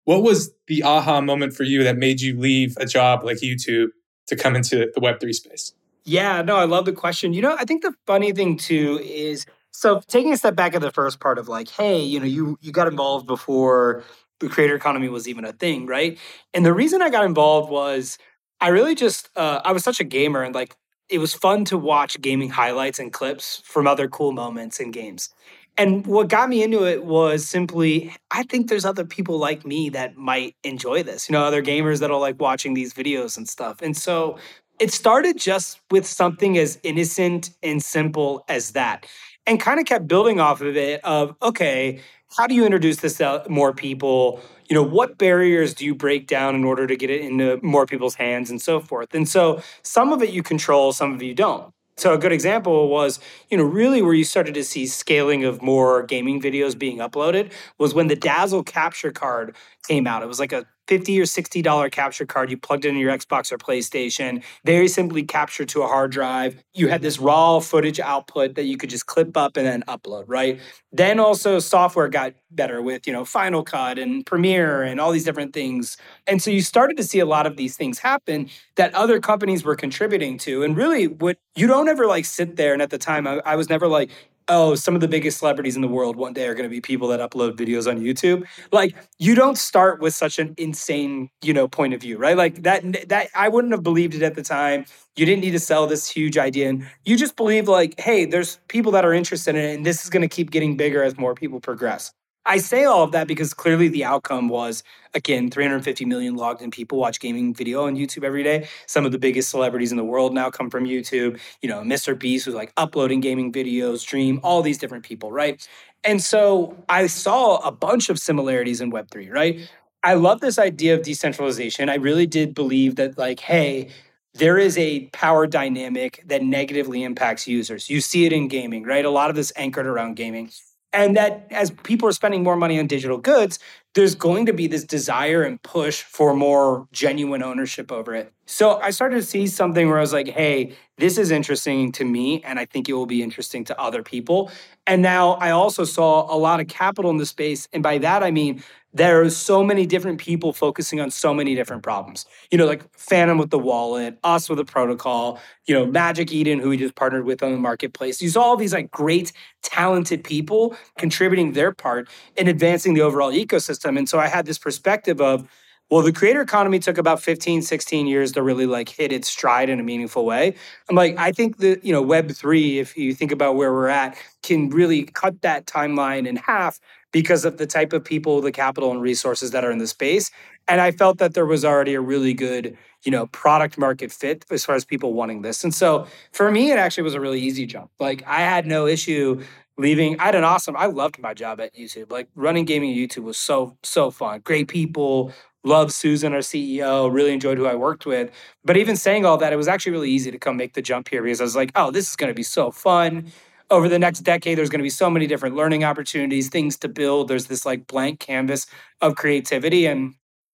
What 0.05 0.23
was 0.23 0.51
the 0.67 0.83
aha 0.83 1.19
moment 1.21 1.53
for 1.53 1.63
you 1.63 1.83
that 1.83 1.97
made 1.97 2.21
you 2.21 2.39
leave 2.39 2.77
a 2.77 2.85
job 2.85 3.23
like 3.23 3.37
YouTube 3.37 3.89
to 4.27 4.35
come 4.35 4.55
into 4.55 4.91
the 4.93 5.01
Web3 5.01 5.33
space? 5.33 5.73
Yeah, 6.05 6.43
no, 6.43 6.55
I 6.55 6.65
love 6.65 6.85
the 6.85 6.93
question. 6.93 7.33
You 7.33 7.41
know, 7.41 7.55
I 7.59 7.65
think 7.65 7.81
the 7.81 7.93
funny 8.05 8.31
thing 8.31 8.57
too 8.57 8.99
is 9.03 9.45
so 9.71 10.01
taking 10.07 10.31
a 10.31 10.37
step 10.37 10.55
back 10.55 10.75
at 10.75 10.81
the 10.81 10.91
first 10.91 11.19
part 11.19 11.39
of 11.39 11.47
like, 11.47 11.69
hey, 11.69 12.01
you 12.01 12.19
know, 12.19 12.25
you 12.25 12.57
you 12.61 12.71
got 12.71 12.87
involved 12.87 13.25
before 13.27 14.03
the 14.39 14.47
creator 14.47 14.75
economy 14.75 15.09
was 15.09 15.27
even 15.27 15.43
a 15.43 15.53
thing, 15.53 15.87
right? 15.87 16.17
And 16.53 16.65
the 16.65 16.73
reason 16.73 17.01
I 17.01 17.09
got 17.09 17.25
involved 17.25 17.71
was 17.71 18.17
I 18.61 18.67
really 18.69 18.93
just 18.95 19.29
uh, 19.35 19.61
I 19.65 19.71
was 19.71 19.83
such 19.83 19.99
a 19.99 20.03
gamer 20.03 20.43
and 20.43 20.53
like 20.53 20.75
it 21.09 21.17
was 21.17 21.33
fun 21.33 21.65
to 21.65 21.77
watch 21.77 22.19
gaming 22.21 22.49
highlights 22.49 22.99
and 22.99 23.11
clips 23.11 23.61
from 23.65 23.87
other 23.87 24.07
cool 24.07 24.31
moments 24.31 24.79
in 24.79 24.91
games. 24.91 25.29
And 25.77 26.07
what 26.07 26.29
got 26.29 26.47
me 26.47 26.63
into 26.63 26.85
it 26.85 27.03
was 27.03 27.45
simply 27.45 28.15
I 28.31 28.43
think 28.43 28.69
there's 28.69 28.85
other 28.85 29.05
people 29.05 29.37
like 29.37 29.65
me 29.65 29.89
that 29.89 30.15
might 30.15 30.55
enjoy 30.63 31.03
this. 31.03 31.29
You 31.29 31.33
know, 31.33 31.43
other 31.43 31.61
gamers 31.61 31.99
that'll 31.99 32.19
like 32.19 32.39
watching 32.39 32.73
these 32.73 32.93
videos 32.93 33.37
and 33.37 33.47
stuff. 33.47 33.81
And 33.81 33.95
so 33.95 34.37
it 34.79 34.91
started 34.91 35.37
just 35.37 35.79
with 35.91 36.05
something 36.05 36.57
as 36.57 36.79
innocent 36.83 37.51
and 37.63 37.83
simple 37.83 38.43
as 38.47 38.71
that 38.71 39.05
and 39.45 39.59
kind 39.59 39.79
of 39.79 39.85
kept 39.85 40.07
building 40.07 40.39
off 40.39 40.61
of 40.61 40.75
it 40.75 41.01
of 41.03 41.35
okay 41.41 41.99
how 42.37 42.47
do 42.47 42.55
you 42.55 42.65
introduce 42.65 42.97
this 42.97 43.17
to 43.17 43.43
more 43.49 43.73
people 43.73 44.41
you 44.69 44.75
know 44.75 44.83
what 44.83 45.17
barriers 45.17 45.73
do 45.73 45.85
you 45.85 45.95
break 45.95 46.27
down 46.27 46.55
in 46.55 46.63
order 46.63 46.87
to 46.87 46.95
get 46.95 47.09
it 47.09 47.21
into 47.21 47.59
more 47.61 47.85
people's 47.85 48.15
hands 48.15 48.49
and 48.49 48.61
so 48.61 48.79
forth 48.79 49.13
and 49.13 49.29
so 49.29 49.61
some 49.83 50.11
of 50.11 50.21
it 50.21 50.29
you 50.31 50.43
control 50.43 50.91
some 50.91 51.13
of 51.13 51.21
you 51.21 51.33
don't 51.33 51.73
so 51.97 52.13
a 52.13 52.17
good 52.17 52.33
example 52.33 52.89
was, 52.89 53.19
you 53.49 53.57
know, 53.57 53.63
really 53.63 54.01
where 54.01 54.13
you 54.13 54.25
started 54.25 54.53
to 54.55 54.63
see 54.63 54.85
scaling 54.85 55.45
of 55.45 55.61
more 55.61 56.03
gaming 56.03 56.41
videos 56.41 56.77
being 56.77 56.97
uploaded 56.97 57.51
was 57.77 57.93
when 57.93 58.07
the 58.07 58.15
Dazzle 58.17 58.63
capture 58.63 59.11
card 59.11 59.55
came 59.87 60.05
out. 60.05 60.21
It 60.21 60.27
was 60.27 60.39
like 60.39 60.51
a 60.51 60.65
50 60.87 61.19
or 61.19 61.25
60 61.25 61.61
dollar 61.61 61.89
capture 61.89 62.25
card 62.25 62.49
you 62.51 62.57
plugged 62.57 62.85
into 62.85 62.99
your 62.99 63.15
xbox 63.17 63.51
or 63.51 63.57
playstation 63.57 64.43
very 64.63 64.87
simply 64.87 65.23
captured 65.23 65.69
to 65.69 65.81
a 65.81 65.87
hard 65.87 66.11
drive. 66.11 66.63
You 66.73 66.87
had 66.87 67.01
this 67.01 67.19
raw 67.19 67.59
footage 67.59 67.99
output 67.99 68.55
that 68.55 68.65
you 68.65 68.77
could 68.77 68.89
just 68.89 69.05
clip 69.05 69.35
up 69.37 69.57
and 69.57 69.65
then 69.65 69.83
upload 69.87 70.25
right? 70.27 70.59
Then 70.91 71.19
also 71.19 71.59
software 71.59 72.07
got 72.07 72.33
better 72.51 72.81
with 72.81 73.05
you 73.07 73.13
know 73.13 73.25
final 73.25 73.63
cut 73.63 73.99
and 73.99 74.25
premiere 74.25 74.83
and 74.83 74.99
all 74.99 75.11
these 75.11 75.25
different 75.25 75.53
things. 75.53 75.97
And 76.27 76.41
so 76.41 76.51
you 76.51 76.61
started 76.61 76.97
to 76.97 77.03
see 77.03 77.19
a 77.19 77.25
lot 77.25 77.45
of 77.45 77.57
these 77.57 77.75
things 77.77 77.99
happen 77.99 78.49
that 78.75 78.93
other 78.93 79.19
companies 79.19 79.63
were 79.63 79.75
contributing 79.75 80.37
to. 80.39 80.63
And 80.63 80.77
really 80.77 81.07
what 81.07 81.37
you 81.55 81.67
don't 81.67 81.89
ever 81.89 82.07
like 82.07 82.25
sit 82.25 82.55
there 82.55 82.73
and 82.73 82.81
at 82.81 82.89
the 82.89 82.97
time 82.97 83.27
I, 83.27 83.41
I 83.45 83.55
was 83.55 83.69
never 83.69 83.87
like 83.87 84.11
oh, 84.47 84.75
some 84.75 84.95
of 84.95 85.01
the 85.01 85.07
biggest 85.07 85.39
celebrities 85.39 85.75
in 85.75 85.81
the 85.81 85.87
world 85.87 86.15
one 86.15 86.33
day 86.33 86.47
are 86.47 86.53
going 86.53 86.63
to 86.63 86.69
be 86.69 86.81
people 86.81 87.07
that 87.07 87.19
upload 87.19 87.53
videos 87.53 87.89
on 87.89 87.99
YouTube. 87.99 88.45
Like 88.71 88.95
you 89.17 89.35
don't 89.35 89.57
start 89.57 90.01
with 90.01 90.13
such 90.13 90.39
an 90.39 90.53
insane, 90.57 91.29
you 91.41 91.53
know, 91.53 91.67
point 91.67 91.93
of 91.93 92.01
view, 92.01 92.17
right? 92.17 92.37
Like 92.37 92.63
that 92.63 92.83
that 93.09 93.29
I 93.35 93.49
wouldn't 93.49 93.73
have 93.73 93.83
believed 93.83 94.15
it 94.15 94.21
at 94.21 94.35
the 94.35 94.43
time. 94.43 94.85
You 95.15 95.25
didn't 95.25 95.41
need 95.41 95.51
to 95.51 95.59
sell 95.59 95.87
this 95.87 96.07
huge 96.09 96.37
idea 96.37 96.69
and 96.69 96.87
you 97.05 97.17
just 97.17 97.35
believe 97.35 97.67
like, 97.67 97.99
hey, 97.99 98.25
there's 98.25 98.59
people 98.67 98.91
that 98.91 99.05
are 99.05 99.13
interested 99.13 99.55
in 99.55 99.63
it 99.63 99.75
and 99.75 99.85
this 99.85 100.03
is 100.03 100.09
going 100.09 100.21
to 100.21 100.27
keep 100.27 100.51
getting 100.51 100.77
bigger 100.77 101.03
as 101.03 101.17
more 101.17 101.33
people 101.33 101.59
progress. 101.59 102.13
I 102.45 102.57
say 102.57 102.83
all 102.85 103.03
of 103.03 103.11
that 103.13 103.27
because 103.27 103.53
clearly 103.53 103.87
the 103.87 104.05
outcome 104.05 104.49
was 104.49 104.83
again 105.15 105.49
350 105.49 106.05
million 106.05 106.35
logged 106.35 106.61
in 106.61 106.69
people 106.69 106.99
watch 106.99 107.19
gaming 107.19 107.53
video 107.53 107.85
on 107.85 107.95
YouTube 107.95 108.23
every 108.23 108.43
day. 108.43 108.67
Some 108.85 109.05
of 109.05 109.11
the 109.11 109.17
biggest 109.17 109.49
celebrities 109.49 109.91
in 109.91 109.97
the 109.97 110.03
world 110.03 110.33
now 110.33 110.51
come 110.51 110.69
from 110.69 110.85
YouTube. 110.85 111.39
You 111.61 111.69
know, 111.69 111.81
Mr. 111.81 112.17
Beast 112.17 112.45
was 112.45 112.55
like 112.55 112.71
uploading 112.77 113.19
gaming 113.19 113.51
videos, 113.51 114.05
Dream, 114.05 114.39
all 114.43 114.61
these 114.61 114.77
different 114.77 115.03
people, 115.03 115.31
right? 115.31 115.67
And 116.03 116.21
so 116.21 116.77
I 116.87 117.07
saw 117.07 117.57
a 117.57 117.71
bunch 117.71 118.09
of 118.09 118.19
similarities 118.19 118.79
in 118.79 118.91
Web3, 118.91 119.31
right? 119.31 119.67
I 120.03 120.13
love 120.13 120.39
this 120.39 120.59
idea 120.59 120.93
of 120.93 121.01
decentralization. 121.01 121.89
I 121.89 121.95
really 121.95 122.27
did 122.27 122.53
believe 122.53 122.95
that, 122.97 123.17
like, 123.17 123.39
hey, 123.39 123.89
there 124.35 124.59
is 124.59 124.77
a 124.77 125.07
power 125.07 125.47
dynamic 125.47 126.23
that 126.27 126.43
negatively 126.43 127.03
impacts 127.03 127.47
users. 127.47 127.89
You 127.89 128.01
see 128.01 128.25
it 128.25 128.33
in 128.33 128.47
gaming, 128.47 128.83
right? 128.83 129.03
A 129.03 129.09
lot 129.09 129.31
of 129.31 129.35
this 129.35 129.51
anchored 129.55 129.87
around 129.87 130.15
gaming. 130.15 130.51
And 130.95 131.17
that 131.17 131.47
as 131.51 131.71
people 131.83 132.07
are 132.07 132.13
spending 132.13 132.41
more 132.41 132.55
money 132.55 132.79
on 132.79 132.87
digital 132.87 133.17
goods, 133.17 133.59
there's 133.95 134.15
going 134.15 134.45
to 134.45 134.53
be 134.53 134.67
this 134.67 134.83
desire 134.83 135.43
and 135.43 135.61
push 135.61 136.01
for 136.01 136.33
more 136.33 136.87
genuine 136.91 137.43
ownership 137.43 137.91
over 137.91 138.15
it. 138.15 138.31
So 138.45 138.79
I 138.79 138.91
started 138.91 139.17
to 139.17 139.23
see 139.23 139.47
something 139.47 139.87
where 139.89 139.97
I 139.97 140.01
was 140.01 140.13
like, 140.13 140.29
hey, 140.29 140.73
this 140.97 141.17
is 141.17 141.31
interesting 141.31 141.91
to 141.93 142.05
me, 142.05 142.41
and 142.43 142.59
I 142.59 142.65
think 142.65 142.87
it 142.87 142.93
will 142.93 143.05
be 143.05 143.21
interesting 143.21 143.65
to 143.65 143.79
other 143.79 144.03
people. 144.03 144.51
And 144.87 145.01
now 145.01 145.31
I 145.33 145.51
also 145.51 145.83
saw 145.83 146.33
a 146.33 146.37
lot 146.37 146.59
of 146.61 146.67
capital 146.67 147.11
in 147.11 147.17
the 147.17 147.25
space. 147.25 147.67
And 147.73 147.83
by 147.83 147.97
that, 147.97 148.23
I 148.23 148.31
mean, 148.31 148.63
there 148.95 149.21
are 149.21 149.29
so 149.29 149.61
many 149.61 149.85
different 149.85 150.19
people 150.19 150.53
focusing 150.53 151.01
on 151.01 151.11
so 151.11 151.33
many 151.33 151.53
different 151.53 151.83
problems. 151.83 152.25
You 152.49 152.57
know, 152.57 152.65
like 152.65 152.81
Phantom 152.97 153.37
with 153.37 153.49
the 153.49 153.59
wallet, 153.59 154.17
us 154.23 154.47
with 154.47 154.57
the 154.57 154.63
protocol, 154.63 155.37
you 155.65 155.75
know, 155.75 155.85
Magic 155.85 156.31
Eden, 156.31 156.59
who 156.59 156.69
we 156.69 156.77
just 156.77 156.95
partnered 156.95 157.25
with 157.25 157.43
on 157.43 157.51
the 157.51 157.57
marketplace. 157.57 158.19
Saw 158.31 158.41
all 158.41 158.55
these 158.55 158.73
like 158.73 158.89
great, 158.91 159.33
talented 159.61 160.23
people 160.23 160.77
contributing 160.97 161.51
their 161.51 161.73
part 161.73 162.07
in 162.37 162.47
advancing 162.47 162.93
the 162.93 163.01
overall 163.01 163.33
ecosystem. 163.33 163.97
And 163.97 164.07
so 164.07 164.17
I 164.17 164.27
had 164.27 164.45
this 164.45 164.57
perspective 164.57 165.19
of, 165.19 165.45
well, 165.91 166.01
the 166.01 166.13
creator 166.13 166.41
economy 166.41 166.79
took 166.79 166.97
about 166.97 167.21
15, 167.21 167.63
16 167.63 168.07
years 168.07 168.31
to 168.31 168.41
really 168.41 168.65
like 168.65 168.87
hit 168.87 169.11
its 169.11 169.27
stride 169.27 169.69
in 169.69 169.79
a 169.79 169.83
meaningful 169.83 170.25
way. 170.25 170.55
I'm 170.89 170.95
like, 170.95 171.17
I 171.17 171.33
think 171.33 171.57
that, 171.57 171.83
you 171.83 171.91
know, 171.91 172.03
Web3, 172.03 172.77
if 172.77 172.97
you 172.97 173.13
think 173.13 173.33
about 173.33 173.57
where 173.57 173.73
we're 173.73 173.89
at, 173.89 174.17
can 174.41 174.69
really 174.69 175.03
cut 175.03 175.41
that 175.41 175.65
timeline 175.65 176.25
in 176.25 176.37
half 176.37 176.79
because 177.15 177.45
of 177.45 177.55
the 177.55 177.65
type 177.65 177.93
of 177.93 178.03
people, 178.03 178.41
the 178.41 178.51
capital 178.51 178.91
and 178.91 179.01
resources 179.01 179.51
that 179.51 179.63
are 179.63 179.71
in 179.71 179.77
the 179.77 179.87
space. 179.87 180.31
And 180.67 180.81
I 180.81 180.91
felt 180.91 181.17
that 181.19 181.33
there 181.33 181.45
was 181.45 181.63
already 181.63 181.93
a 181.93 182.01
really 182.01 182.33
good, 182.33 182.77
you 183.05 183.11
know, 183.13 183.27
product 183.27 183.77
market 183.77 184.11
fit 184.11 184.43
as 184.51 184.65
far 184.65 184.75
as 184.75 184.83
people 184.83 185.13
wanting 185.13 185.41
this. 185.41 185.63
And 185.63 185.73
so 185.73 186.07
for 186.33 186.51
me, 186.51 186.71
it 186.71 186.77
actually 186.77 187.03
was 187.03 187.13
a 187.13 187.21
really 187.21 187.39
easy 187.39 187.65
jump. 187.65 187.89
Like 188.01 188.21
I 188.27 188.41
had 188.41 188.67
no 188.67 188.85
issue 188.85 189.41
leaving. 189.77 190.19
I 190.19 190.25
had 190.25 190.35
an 190.35 190.43
awesome, 190.43 190.75
I 190.75 190.87
loved 190.87 191.17
my 191.17 191.33
job 191.33 191.61
at 191.61 191.73
YouTube. 191.73 192.11
Like 192.11 192.27
running 192.35 192.65
gaming 192.65 192.91
at 192.91 192.97
YouTube 192.97 193.23
was 193.23 193.37
so, 193.37 193.77
so 193.81 194.11
fun. 194.11 194.41
Great 194.41 194.67
people, 194.67 195.31
Love 195.63 195.93
Susan, 195.93 196.33
our 196.33 196.39
CEO, 196.39 197.09
really 197.09 197.31
enjoyed 197.31 197.57
who 197.57 197.65
I 197.65 197.75
worked 197.75 198.05
with. 198.05 198.29
But 198.65 198.75
even 198.75 198.97
saying 198.97 199.25
all 199.25 199.37
that, 199.37 199.53
it 199.53 199.55
was 199.55 199.69
actually 199.69 199.93
really 199.93 200.11
easy 200.11 200.31
to 200.31 200.37
come 200.37 200.57
make 200.57 200.73
the 200.73 200.81
jump 200.81 201.07
here 201.07 201.23
because 201.23 201.39
I 201.39 201.45
was 201.45 201.55
like, 201.55 201.71
oh, 201.75 201.91
this 201.91 202.09
is 202.09 202.17
going 202.17 202.29
to 202.29 202.35
be 202.35 202.43
so 202.43 202.71
fun 202.71 203.31
over 203.71 203.89
the 203.89 203.99
next 203.99 204.21
decade, 204.21 204.57
there's 204.57 204.69
going 204.69 204.79
to 204.79 204.83
be 204.83 204.89
so 204.89 205.09
many 205.09 205.27
different 205.27 205.55
learning 205.55 205.83
opportunities, 205.83 206.49
things 206.49 206.77
to 206.77 206.87
build. 206.87 207.27
There's 207.27 207.47
this 207.47 207.65
like 207.65 207.87
blank 207.87 208.19
canvas 208.19 208.67
of 209.01 209.15
creativity. 209.15 209.85
And 209.87 210.13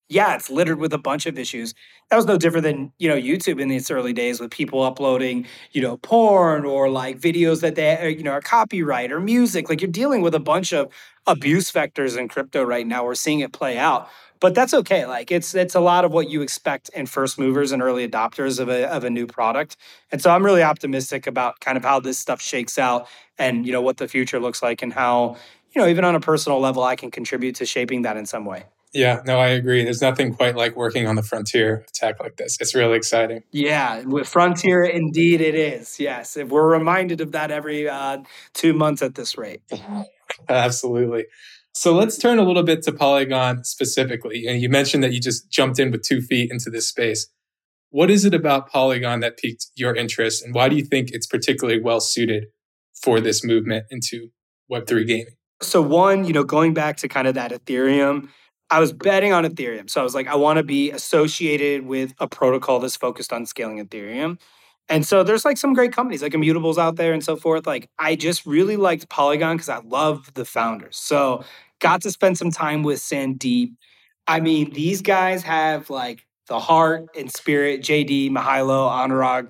yeah, 0.09 0.35
it's 0.35 0.49
littered 0.49 0.79
with 0.79 0.93
a 0.93 0.97
bunch 0.97 1.25
of 1.25 1.37
issues. 1.39 1.73
That 2.09 2.17
was 2.17 2.25
no 2.25 2.37
different 2.37 2.63
than, 2.63 2.91
you 2.99 3.07
know, 3.07 3.15
YouTube 3.15 3.61
in 3.61 3.71
its 3.71 3.89
early 3.89 4.11
days 4.13 4.39
with 4.39 4.51
people 4.51 4.83
uploading, 4.83 5.45
you 5.71 5.81
know, 5.81 5.97
porn 5.97 6.65
or 6.65 6.89
like 6.89 7.19
videos 7.19 7.61
that 7.61 7.75
they, 7.75 7.97
uh, 7.97 8.05
you 8.07 8.23
know, 8.23 8.31
are 8.31 8.41
copyright 8.41 9.11
or 9.11 9.19
music. 9.21 9.69
Like 9.69 9.81
you're 9.81 9.91
dealing 9.91 10.21
with 10.21 10.35
a 10.35 10.39
bunch 10.39 10.73
of 10.73 10.91
abuse 11.27 11.71
vectors 11.71 12.17
in 12.17 12.27
crypto 12.27 12.63
right 12.63 12.85
now. 12.85 13.05
We're 13.05 13.15
seeing 13.15 13.39
it 13.39 13.53
play 13.53 13.77
out 13.77 14.09
but 14.41 14.55
that's 14.55 14.73
okay. 14.73 15.05
Like 15.05 15.31
it's 15.31 15.55
it's 15.55 15.75
a 15.75 15.79
lot 15.79 16.03
of 16.03 16.11
what 16.11 16.29
you 16.29 16.41
expect 16.41 16.89
in 16.89 17.05
first 17.05 17.39
movers 17.39 17.71
and 17.71 17.81
early 17.81 18.05
adopters 18.05 18.59
of 18.59 18.67
a 18.67 18.91
of 18.91 19.05
a 19.05 19.09
new 19.09 19.25
product. 19.25 19.77
And 20.11 20.21
so 20.21 20.31
I'm 20.31 20.43
really 20.43 20.63
optimistic 20.63 21.27
about 21.27 21.61
kind 21.61 21.77
of 21.77 21.85
how 21.85 22.01
this 22.01 22.19
stuff 22.19 22.41
shakes 22.41 22.77
out 22.77 23.07
and 23.37 23.65
you 23.65 23.71
know 23.71 23.81
what 23.81 23.97
the 23.97 24.07
future 24.09 24.39
looks 24.39 24.61
like 24.61 24.81
and 24.81 24.91
how 24.91 25.37
you 25.73 25.81
know 25.81 25.87
even 25.87 26.03
on 26.03 26.15
a 26.15 26.19
personal 26.19 26.59
level 26.59 26.83
I 26.83 26.97
can 26.97 27.11
contribute 27.11 27.55
to 27.55 27.65
shaping 27.65 28.01
that 28.01 28.17
in 28.17 28.25
some 28.25 28.43
way. 28.43 28.65
Yeah, 28.93 29.21
no, 29.25 29.39
I 29.39 29.49
agree. 29.49 29.85
There's 29.85 30.01
nothing 30.01 30.33
quite 30.33 30.57
like 30.57 30.75
working 30.75 31.07
on 31.07 31.15
the 31.15 31.23
frontier 31.23 31.75
of 31.75 31.91
tech 31.93 32.19
like 32.19 32.35
this. 32.35 32.57
It's 32.59 32.75
really 32.75 32.97
exciting. 32.97 33.43
Yeah, 33.51 34.01
with 34.01 34.27
frontier, 34.27 34.83
indeed, 34.83 35.39
it 35.39 35.55
is. 35.55 35.97
Yes, 35.97 36.35
if 36.35 36.49
we're 36.49 36.69
reminded 36.69 37.21
of 37.21 37.31
that 37.31 37.51
every 37.51 37.87
uh, 37.87 38.17
two 38.53 38.73
months 38.73 39.01
at 39.01 39.15
this 39.15 39.37
rate. 39.37 39.61
Absolutely. 40.49 41.27
So 41.73 41.93
let's 41.95 42.17
turn 42.17 42.37
a 42.37 42.43
little 42.43 42.63
bit 42.63 42.81
to 42.83 42.91
Polygon 42.91 43.63
specifically. 43.63 44.45
And 44.45 44.61
you 44.61 44.69
mentioned 44.69 45.03
that 45.03 45.13
you 45.13 45.21
just 45.21 45.49
jumped 45.49 45.79
in 45.79 45.91
with 45.91 46.03
two 46.03 46.21
feet 46.21 46.51
into 46.51 46.69
this 46.69 46.87
space. 46.87 47.27
What 47.89 48.09
is 48.09 48.25
it 48.25 48.33
about 48.33 48.69
Polygon 48.69 49.19
that 49.21 49.37
piqued 49.37 49.67
your 49.75 49.95
interest? 49.95 50.43
And 50.43 50.53
why 50.53 50.69
do 50.69 50.75
you 50.75 50.83
think 50.83 51.11
it's 51.11 51.27
particularly 51.27 51.81
well 51.81 51.99
suited 51.99 52.45
for 53.01 53.19
this 53.19 53.43
movement 53.43 53.85
into 53.89 54.29
Web3 54.71 55.07
gaming? 55.07 55.35
So, 55.61 55.81
one, 55.81 56.25
you 56.25 56.33
know, 56.33 56.43
going 56.43 56.73
back 56.73 56.97
to 56.97 57.07
kind 57.07 57.27
of 57.27 57.35
that 57.35 57.51
Ethereum, 57.51 58.29
I 58.69 58.79
was 58.79 58.93
betting 58.93 59.33
on 59.33 59.43
Ethereum. 59.43 59.89
So 59.89 59.99
I 60.01 60.03
was 60.03 60.15
like, 60.15 60.27
I 60.27 60.35
want 60.35 60.57
to 60.57 60.63
be 60.63 60.91
associated 60.91 61.85
with 61.85 62.13
a 62.19 62.27
protocol 62.27 62.79
that's 62.79 62.95
focused 62.95 63.33
on 63.33 63.45
scaling 63.45 63.85
Ethereum. 63.85 64.39
And 64.89 65.05
so 65.05 65.23
there's 65.23 65.45
like 65.45 65.57
some 65.57 65.73
great 65.73 65.93
companies 65.93 66.21
like 66.21 66.33
Immutables 66.33 66.77
out 66.77 66.97
there 66.97 67.13
and 67.13 67.23
so 67.23 67.35
forth. 67.35 67.65
Like 67.65 67.89
I 67.97 68.15
just 68.15 68.45
really 68.45 68.75
liked 68.75 69.09
Polygon 69.09 69.55
because 69.55 69.69
I 69.69 69.79
love 69.79 70.33
the 70.33 70.45
founders. 70.45 70.97
So 70.97 71.43
got 71.79 72.01
to 72.01 72.11
spend 72.11 72.37
some 72.37 72.51
time 72.51 72.83
with 72.83 72.99
Sandeep. 72.99 73.73
I 74.27 74.39
mean, 74.39 74.71
these 74.71 75.01
guys 75.01 75.43
have 75.43 75.89
like 75.89 76.25
the 76.47 76.59
heart 76.59 77.07
and 77.17 77.31
spirit, 77.31 77.81
JD, 77.81 78.31
Mihailo, 78.31 78.89
Anurag. 78.89 79.49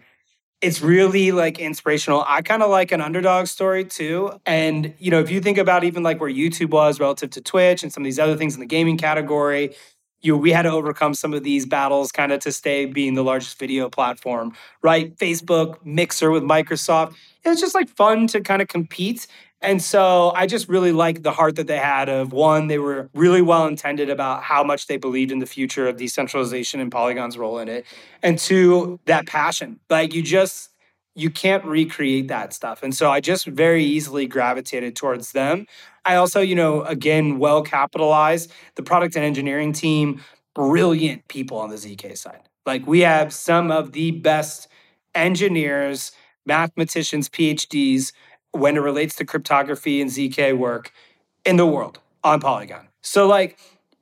It's 0.61 0.81
really 0.81 1.31
like 1.31 1.57
inspirational. 1.57 2.23
I 2.27 2.43
kind 2.43 2.61
of 2.61 2.69
like 2.69 2.91
an 2.91 3.01
underdog 3.01 3.47
story 3.47 3.83
too. 3.83 4.39
And, 4.45 4.93
you 4.99 5.09
know, 5.09 5.19
if 5.19 5.31
you 5.31 5.41
think 5.41 5.57
about 5.57 5.83
even 5.83 6.03
like 6.03 6.21
where 6.21 6.29
YouTube 6.29 6.69
was 6.69 6.99
relative 6.99 7.31
to 7.31 7.41
Twitch 7.41 7.81
and 7.81 7.91
some 7.91 8.03
of 8.03 8.05
these 8.05 8.19
other 8.19 8.37
things 8.37 8.53
in 8.53 8.59
the 8.59 8.67
gaming 8.67 8.97
category, 8.97 9.75
you 10.21 10.37
we 10.37 10.51
had 10.51 10.63
to 10.63 10.71
overcome 10.71 11.13
some 11.13 11.33
of 11.33 11.43
these 11.43 11.65
battles 11.65 12.11
kind 12.11 12.31
of 12.31 12.39
to 12.41 12.51
stay 12.51 12.85
being 12.85 13.13
the 13.13 13.23
largest 13.23 13.57
video 13.59 13.89
platform, 13.89 14.53
right? 14.81 15.15
Facebook, 15.17 15.83
Mixer 15.85 16.31
with 16.31 16.43
Microsoft. 16.43 17.15
It 17.43 17.49
was 17.49 17.59
just 17.59 17.75
like 17.75 17.89
fun 17.89 18.27
to 18.27 18.41
kind 18.41 18.61
of 18.61 18.67
compete. 18.67 19.27
And 19.63 19.81
so 19.81 20.31
I 20.35 20.47
just 20.47 20.67
really 20.67 20.91
like 20.91 21.21
the 21.21 21.31
heart 21.31 21.55
that 21.57 21.67
they 21.67 21.77
had 21.77 22.09
of 22.09 22.33
one, 22.33 22.67
they 22.67 22.79
were 22.79 23.09
really 23.13 23.43
well 23.43 23.67
intended 23.67 24.09
about 24.09 24.41
how 24.41 24.63
much 24.63 24.87
they 24.87 24.97
believed 24.97 25.31
in 25.31 25.37
the 25.37 25.45
future 25.45 25.87
of 25.87 25.97
decentralization 25.97 26.79
and 26.79 26.91
Polygon's 26.91 27.37
role 27.37 27.59
in 27.59 27.67
it. 27.67 27.85
And 28.23 28.39
two, 28.39 28.99
that 29.05 29.27
passion. 29.27 29.79
Like 29.87 30.15
you 30.15 30.23
just 30.23 30.70
you 31.15 31.29
can't 31.29 31.63
recreate 31.65 32.27
that 32.29 32.53
stuff. 32.53 32.83
And 32.83 32.95
so 32.95 33.11
I 33.11 33.19
just 33.19 33.45
very 33.45 33.83
easily 33.83 34.25
gravitated 34.25 34.95
towards 34.95 35.33
them. 35.33 35.65
I 36.05 36.15
also, 36.15 36.39
you 36.41 36.55
know, 36.55 36.83
again, 36.83 37.37
well 37.37 37.61
capitalized. 37.61 38.51
The 38.75 38.83
product 38.83 39.15
and 39.15 39.25
engineering 39.25 39.73
team, 39.73 40.21
brilliant 40.55 41.27
people 41.27 41.57
on 41.57 41.69
the 41.69 41.75
ZK 41.75 42.17
side. 42.17 42.41
Like 42.65 42.87
we 42.87 43.01
have 43.01 43.33
some 43.33 43.71
of 43.71 43.91
the 43.91 44.11
best 44.11 44.67
engineers, 45.13 46.11
mathematicians, 46.45 47.27
PhDs 47.29 48.13
when 48.51 48.77
it 48.77 48.81
relates 48.81 49.15
to 49.15 49.25
cryptography 49.25 50.01
and 50.01 50.09
ZK 50.09 50.57
work 50.57 50.91
in 51.45 51.57
the 51.57 51.65
world 51.65 51.99
on 52.23 52.39
Polygon. 52.39 52.87
So 53.01 53.27
like 53.27 53.57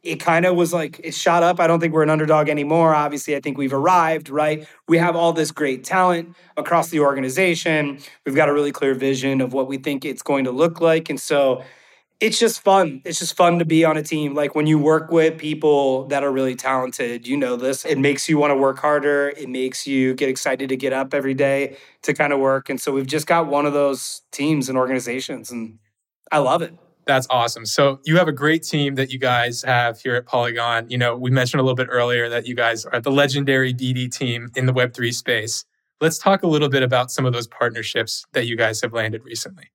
it 0.09 0.19
kind 0.19 0.45
of 0.45 0.55
was 0.55 0.73
like 0.73 0.99
it 1.03 1.13
shot 1.13 1.43
up. 1.43 1.59
I 1.59 1.67
don't 1.67 1.79
think 1.79 1.93
we're 1.93 2.03
an 2.03 2.09
underdog 2.09 2.49
anymore. 2.49 2.95
Obviously, 2.95 3.35
I 3.35 3.39
think 3.39 3.57
we've 3.57 3.73
arrived, 3.73 4.29
right? 4.29 4.67
We 4.87 4.97
have 4.97 5.15
all 5.15 5.33
this 5.33 5.51
great 5.51 5.83
talent 5.83 6.35
across 6.57 6.89
the 6.89 6.99
organization. 6.99 7.99
We've 8.25 8.35
got 8.35 8.49
a 8.49 8.53
really 8.53 8.71
clear 8.71 8.95
vision 8.95 9.39
of 9.39 9.53
what 9.53 9.67
we 9.67 9.77
think 9.77 10.05
it's 10.05 10.23
going 10.23 10.45
to 10.45 10.51
look 10.51 10.81
like. 10.81 11.09
And 11.11 11.19
so 11.19 11.63
it's 12.19 12.39
just 12.39 12.61
fun. 12.61 13.01
It's 13.05 13.19
just 13.19 13.37
fun 13.37 13.59
to 13.59 13.65
be 13.65 13.85
on 13.85 13.97
a 13.97 14.03
team. 14.03 14.33
Like 14.33 14.55
when 14.55 14.65
you 14.65 14.79
work 14.79 15.11
with 15.11 15.37
people 15.37 16.07
that 16.07 16.23
are 16.23 16.31
really 16.31 16.55
talented, 16.55 17.27
you 17.27 17.37
know 17.37 17.55
this. 17.55 17.85
It 17.85 17.99
makes 17.99 18.27
you 18.27 18.39
want 18.39 18.51
to 18.51 18.57
work 18.57 18.79
harder. 18.79 19.29
It 19.29 19.47
makes 19.47 19.85
you 19.85 20.15
get 20.15 20.27
excited 20.27 20.69
to 20.69 20.75
get 20.75 20.91
up 20.91 21.13
every 21.13 21.35
day 21.35 21.77
to 22.01 22.13
kind 22.13 22.33
of 22.33 22.39
work. 22.39 22.69
And 22.69 22.81
so 22.81 22.91
we've 22.91 23.07
just 23.07 23.27
got 23.27 23.47
one 23.47 23.65
of 23.65 23.73
those 23.73 24.21
teams 24.31 24.69
and 24.69 24.77
organizations, 24.77 25.51
and 25.51 25.77
I 26.31 26.39
love 26.39 26.61
it. 26.61 26.73
That's 27.09 27.25
awesome. 27.31 27.65
So 27.65 27.99
you 28.05 28.17
have 28.17 28.27
a 28.27 28.31
great 28.31 28.61
team 28.61 28.93
that 28.93 29.09
you 29.09 29.17
guys 29.17 29.63
have 29.63 29.99
here 29.99 30.13
at 30.13 30.27
Polygon. 30.27 30.91
You 30.91 30.97
know, 30.99 31.17
we 31.17 31.31
mentioned 31.31 31.59
a 31.59 31.63
little 31.63 31.75
bit 31.75 31.87
earlier 31.89 32.29
that 32.29 32.45
you 32.45 32.53
guys 32.53 32.85
are 32.85 33.01
the 33.01 33.09
legendary 33.09 33.73
BD 33.73 34.15
team 34.15 34.51
in 34.55 34.67
the 34.67 34.73
Web3 34.73 35.11
space. 35.11 35.65
Let's 36.01 36.19
talk 36.19 36.43
a 36.43 36.47
little 36.47 36.69
bit 36.69 36.83
about 36.83 37.09
some 37.09 37.25
of 37.25 37.33
those 37.33 37.47
partnerships 37.47 38.27
that 38.33 38.45
you 38.45 38.55
guys 38.55 38.79
have 38.81 38.93
landed 38.93 39.23
recently. 39.25 39.71